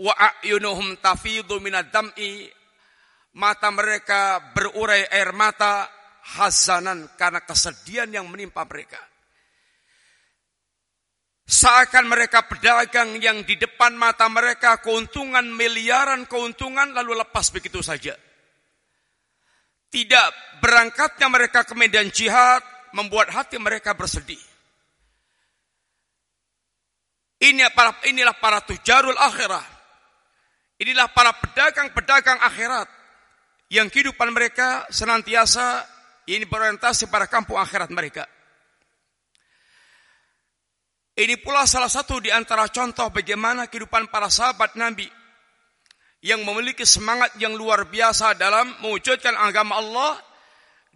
[0.00, 2.48] wa ayunuhum tafidhu minad dam'i
[3.32, 5.88] Mata mereka berurai air mata
[6.36, 9.00] hasanan karena kesedihan yang menimpa mereka.
[11.42, 18.14] Seakan mereka pedagang yang di depan mata mereka keuntungan miliaran keuntungan lalu lepas begitu saja.
[19.92, 20.28] Tidak
[20.62, 22.62] berangkatnya mereka ke medan jihad
[22.96, 24.40] membuat hati mereka bersedih.
[27.42, 29.66] Ini para, inilah para tujarul akhirah.
[30.78, 32.86] Inilah para pedagang-pedagang akhirat
[33.70, 35.82] yang kehidupan mereka senantiasa
[36.30, 38.26] ini berorientasi pada kampung akhirat mereka.
[41.12, 45.04] Ini pula salah satu di antara contoh bagaimana kehidupan para sahabat Nabi
[46.24, 50.16] yang memiliki semangat yang luar biasa dalam mewujudkan agama Allah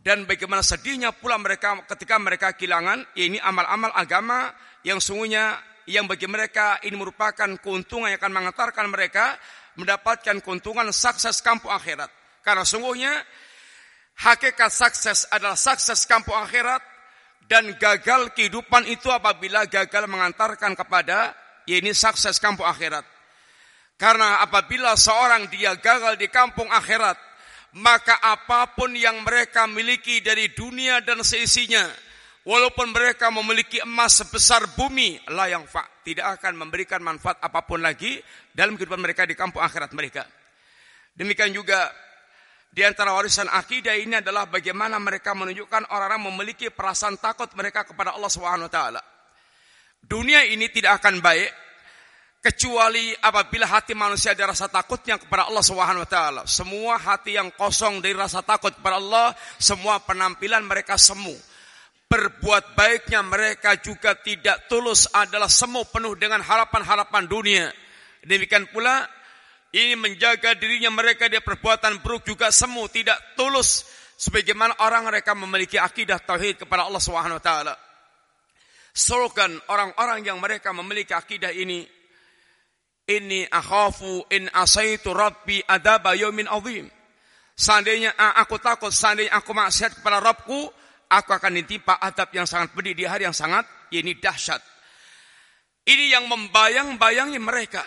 [0.01, 4.49] dan bagaimana sedihnya pula mereka ketika mereka kehilangan ini amal-amal agama
[4.89, 9.37] yang sungguhnya yang bagi mereka ini merupakan keuntungan yang akan mengantarkan mereka
[9.77, 12.09] mendapatkan keuntungan sukses kampung akhirat.
[12.41, 13.13] Karena sungguhnya
[14.17, 16.96] hakikat sukses adalah sukses kampung akhirat
[17.47, 21.35] dan gagal kehidupan itu apabila gagal mengantarkan kepada
[21.67, 23.07] ya ini sukses kampung akhirat.
[23.97, 27.17] Karena apabila seorang dia gagal di kampung akhirat,
[27.81, 31.89] maka apa pun yang mereka miliki dari dunia dan seisinya,
[32.45, 37.81] walaupun mereka memiliki emas sebesar bumi, lah yang fa, tidak akan memberikan manfaat apa pun
[37.81, 38.21] lagi
[38.53, 40.29] dalam kehidupan mereka di kampung akhirat mereka.
[41.17, 41.89] Demikian juga
[42.73, 48.13] di antara warisan akidah ini adalah bagaimana mereka menunjukkan orang-orang memiliki perasaan takut mereka kepada
[48.13, 49.01] Allah Subhanahu wa taala.
[50.07, 51.51] Dunia ini tidak akan baik
[52.47, 56.43] kecuali apabila hati manusia ada rasa takutnya kepada Allah Subhanahu wa taala.
[56.47, 61.35] Semua hati yang kosong dari rasa takut kepada Allah, semua penampilan mereka semu.
[62.07, 67.67] Berbuat baiknya mereka juga tidak tulus adalah semu penuh dengan harapan-harapan dunia.
[68.23, 69.11] Demikian pula
[69.77, 73.85] ini menjaga dirinya mereka dia perbuatan buruk juga semu tidak tulus
[74.17, 77.75] sebagaimana orang mereka memiliki akidah tauhid kepada Allah Subhanahu wa taala.
[78.97, 81.85] Slogan orang-orang yang mereka memiliki akidah ini
[83.07, 86.89] ini akhafu in asaitu rabbi adaba yaumin azim.
[87.57, 90.69] Seandainya aku takut, seandainya aku maksiat kepada Rabbku,
[91.09, 94.61] aku akan ditimpa adab yang sangat pedih di hari yang sangat ini dahsyat.
[95.89, 97.81] Ini yang membayang-bayangi mereka.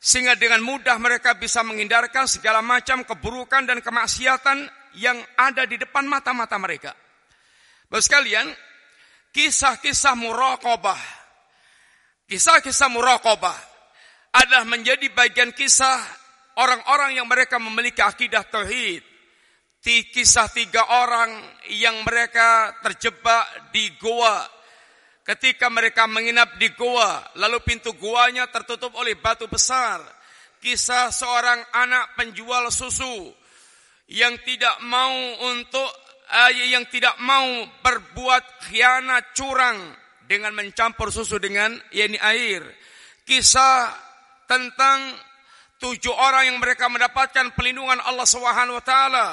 [0.00, 4.64] Sehingga dengan mudah mereka bisa menghindarkan segala macam keburukan dan kemaksiatan
[4.96, 6.96] yang ada di depan mata-mata mereka.
[7.84, 8.48] Bapak sekalian,
[9.28, 11.00] kisah-kisah muraqabah,
[12.32, 13.58] kisah-kisah muraqabah
[14.40, 16.00] adalah menjadi bagian kisah
[16.56, 19.04] orang-orang yang mereka memiliki akidah tauhid.
[19.84, 21.40] Kisah tiga orang
[21.72, 24.59] yang mereka terjebak di goa
[25.20, 30.00] Ketika mereka menginap di goa, lalu pintu goanya tertutup oleh batu besar.
[30.60, 33.32] Kisah seorang anak penjual susu
[34.12, 35.12] yang tidak mau
[35.48, 35.88] untuk
[36.28, 39.78] uh, yang tidak mau berbuat khianat curang
[40.24, 42.64] dengan mencampur susu dengan yakni air.
[43.24, 43.92] Kisah
[44.48, 45.14] tentang
[45.80, 49.28] tujuh orang yang mereka mendapatkan pelindungan Allah Subhanahu wa taala.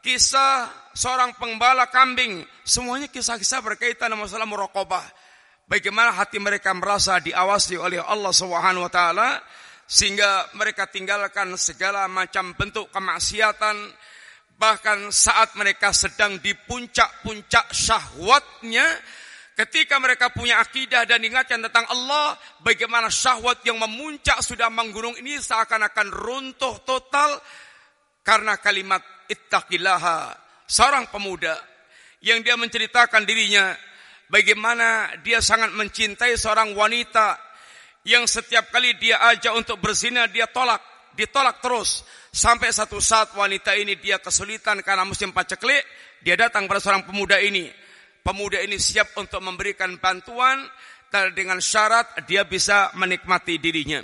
[0.00, 5.19] Kisah seorang pembala kambing, semuanya kisah-kisah berkaitan dengan masalah muraqabah
[5.70, 9.38] bagaimana hati mereka merasa diawasi oleh Allah Subhanahu wa taala
[9.86, 13.78] sehingga mereka tinggalkan segala macam bentuk kemaksiatan
[14.58, 18.84] bahkan saat mereka sedang di puncak-puncak syahwatnya
[19.56, 25.38] ketika mereka punya akidah dan ingatkan tentang Allah bagaimana syahwat yang memuncak sudah menggunung ini
[25.38, 27.40] seakan-akan runtuh total
[28.26, 29.00] karena kalimat
[29.30, 30.34] ittaqillaha
[30.68, 31.56] seorang pemuda
[32.20, 33.72] yang dia menceritakan dirinya
[34.30, 37.36] bagaimana dia sangat mencintai seorang wanita
[38.06, 40.80] yang setiap kali dia ajak untuk berzina dia tolak,
[41.12, 45.84] ditolak terus sampai satu saat wanita ini dia kesulitan karena musim paceklik,
[46.24, 47.68] dia datang pada seorang pemuda ini.
[48.20, 50.64] Pemuda ini siap untuk memberikan bantuan
[51.34, 54.00] dengan syarat dia bisa menikmati dirinya.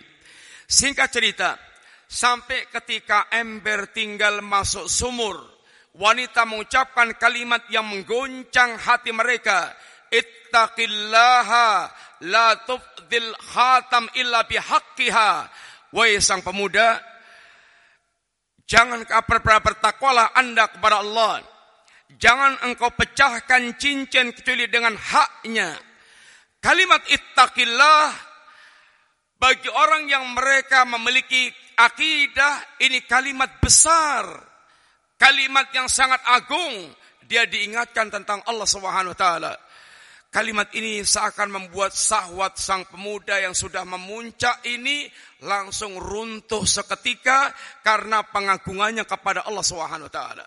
[0.67, 1.55] Singkat cerita,
[2.09, 5.37] sampai ketika ember tinggal masuk sumur,
[5.95, 9.71] wanita mengucapkan kalimat yang menggoncang hati mereka
[10.13, 11.69] ittaqillaha
[12.27, 15.31] la tufdil khatam illa bihaqqiha.
[15.95, 16.99] Wahai sang pemuda,
[18.67, 19.07] jangan
[19.63, 21.41] bertakwalah Anda kepada Allah.
[22.17, 25.75] Jangan engkau pecahkan cincin kecuali dengan haknya.
[26.63, 28.11] Kalimat ittaqillah
[29.37, 34.25] bagi orang yang mereka memiliki akidah ini kalimat besar.
[35.19, 36.93] Kalimat yang sangat agung.
[37.27, 39.53] Dia diingatkan tentang Allah Subhanahu wa taala.
[40.31, 45.09] Kalimat ini seakan membuat sahwat sang pemuda yang sudah memuncak ini
[45.47, 50.45] langsung runtuh seketika karena pengagungannya kepada Allah Subhanahu taala.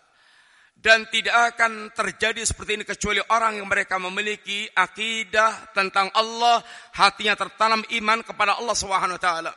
[0.79, 6.63] Dan tidak akan terjadi seperti ini kecuali orang yang mereka memiliki akidah tentang Allah,
[6.95, 9.51] hatinya tertanam iman kepada Allah Subhanahu taala.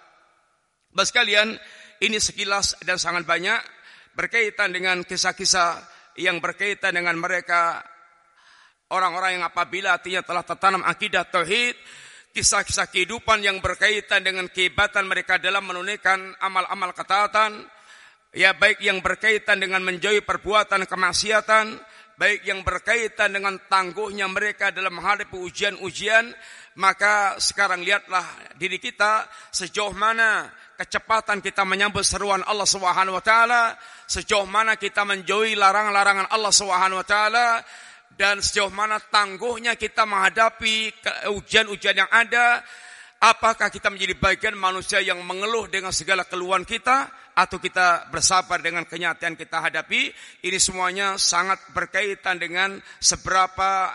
[0.93, 1.55] Kalian,
[2.03, 3.63] ini sekilas dan sangat banyak
[4.19, 5.79] berkaitan dengan kisah-kisah
[6.19, 7.81] yang berkaitan dengan mereka
[8.93, 11.73] Orang-orang yang apabila hatinya telah tertanam akidah tauhid,
[12.37, 17.65] kisah-kisah kehidupan yang berkaitan dengan kehebatan mereka dalam menunaikan amal-amal ketaatan,
[18.37, 21.73] ya baik yang berkaitan dengan menjauhi perbuatan kemaksiatan,
[22.21, 26.29] baik yang berkaitan dengan tangguhnya mereka dalam menghadapi ujian-ujian,
[26.77, 28.25] maka sekarang lihatlah
[28.61, 33.77] diri kita sejauh mana kecepatan kita menyambut seruan Allah Subhanahu wa taala,
[34.09, 37.47] sejauh mana kita menjauhi larangan-larangan Allah Subhanahu wa taala,
[38.17, 40.93] dan sejauh mana tangguhnya kita menghadapi
[41.33, 42.61] ujian-ujian yang ada,
[43.23, 48.85] apakah kita menjadi bagian manusia yang mengeluh dengan segala keluhan kita atau kita bersabar dengan
[48.85, 50.13] kenyataan kita hadapi,
[50.45, 53.89] ini semuanya sangat berkaitan dengan seberapa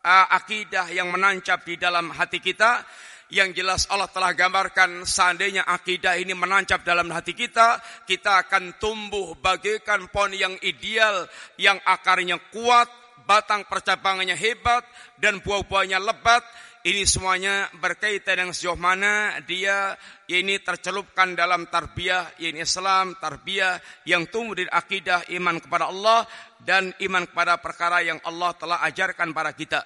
[0.00, 2.84] uh, akidah yang menancap di dalam hati kita.
[3.30, 9.38] Yang jelas Allah telah gambarkan seandainya akidah ini menancap dalam hati kita, kita akan tumbuh
[9.38, 12.90] bagaikan pohon yang ideal, yang akarnya kuat,
[13.24, 14.84] batang percabangannya hebat,
[15.20, 16.42] dan buah-buahnya lebat.
[16.80, 19.92] Ini semuanya berkaitan dengan sejauh mana dia
[20.32, 23.76] ini tercelupkan dalam tarbiyah ini Islam, tarbiyah
[24.08, 26.24] yang tumbuh di akidah iman kepada Allah
[26.56, 29.84] dan iman kepada perkara yang Allah telah ajarkan pada kita.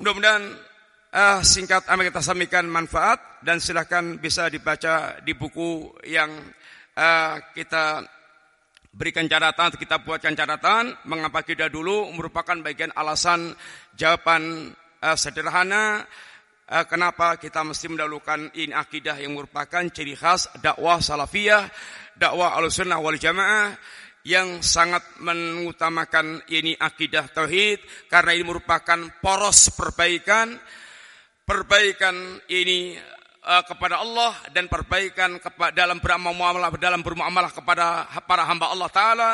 [0.00, 0.48] Mudah-mudahan
[1.12, 6.32] uh, singkat amat kita sampaikan manfaat dan silahkan bisa dibaca di buku yang
[6.96, 8.00] uh, kita
[8.92, 13.52] berikan catatan, kita buatkan catatan mengapa kita dulu merupakan bagian alasan
[13.94, 14.72] jawaban
[15.04, 16.02] uh, sederhana
[16.68, 21.68] uh, kenapa kita mesti mendahulukan ini akidah yang merupakan ciri khas dakwah salafiyah,
[22.16, 23.76] dakwah al-sunnah wal jamaah
[24.26, 27.80] yang sangat mengutamakan ini akidah tauhid
[28.12, 30.52] karena ini merupakan poros perbaikan
[31.48, 32.92] perbaikan ini
[33.48, 35.40] uh, kepada Allah dan perbaikan
[35.72, 39.30] dalam bermuamalah dalam bermuamalah kepada para hamba Allah taala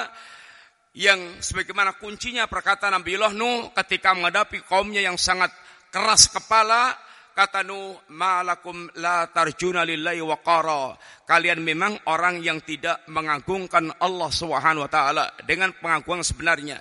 [0.94, 5.50] yang sebagaimana kuncinya perkataan Nabi Allah Nuh ketika menghadapi kaumnya yang sangat
[5.90, 6.94] keras kepala
[7.34, 10.94] kata Nuh malakum la tarjuna lillahi waqara.
[11.26, 16.78] Kalian memang orang yang tidak mengagungkan Allah Subhanahu wa taala dengan pengagungan sebenarnya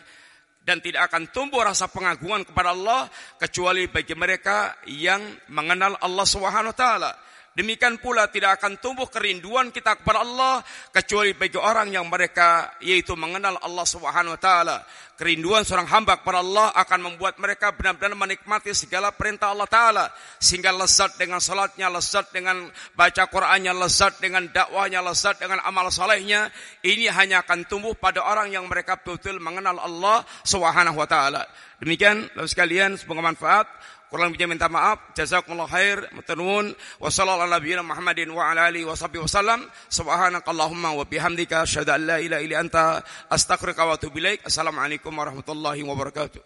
[0.64, 5.20] dan tidak akan tumbuh rasa pengagungan kepada Allah kecuali bagi mereka yang
[5.52, 7.12] mengenal Allah Subhanahu wa taala.
[7.54, 13.14] Demikian pula tidak akan tumbuh kerinduan kita kepada Allah kecuali bagi orang yang mereka yaitu
[13.14, 14.78] mengenal Allah Subhanahu wa taala.
[15.14, 20.06] Kerinduan seorang hamba kepada Allah akan membuat mereka benar-benar menikmati segala perintah Allah taala
[20.42, 22.66] sehingga lezat dengan salatnya, lezat dengan
[22.98, 26.50] baca Qur'annya, lezat dengan dakwahnya, lezat dengan amal salehnya.
[26.82, 31.46] Ini hanya akan tumbuh pada orang yang mereka betul mengenal Allah Subhanahu wa taala.
[31.78, 33.70] Demikian Bapak sekalian semoga manfaat.
[34.14, 35.18] Kurang lebihnya minta maaf.
[35.18, 36.06] Jazakumullah khair.
[36.14, 36.70] Mutanun.
[37.02, 39.66] Wassalamualaikum ala Muhammadin wa ala alihi wa sahbihi wasallam.
[39.90, 41.66] Subhanakallahumma wa bihamdika.
[41.66, 43.02] Asyhadu an la ilaha illa anta.
[43.34, 44.46] Astaghfiruka wa atubu ilaik.
[44.46, 46.38] Assalamualaikum warahmatullahi wabarakatuh.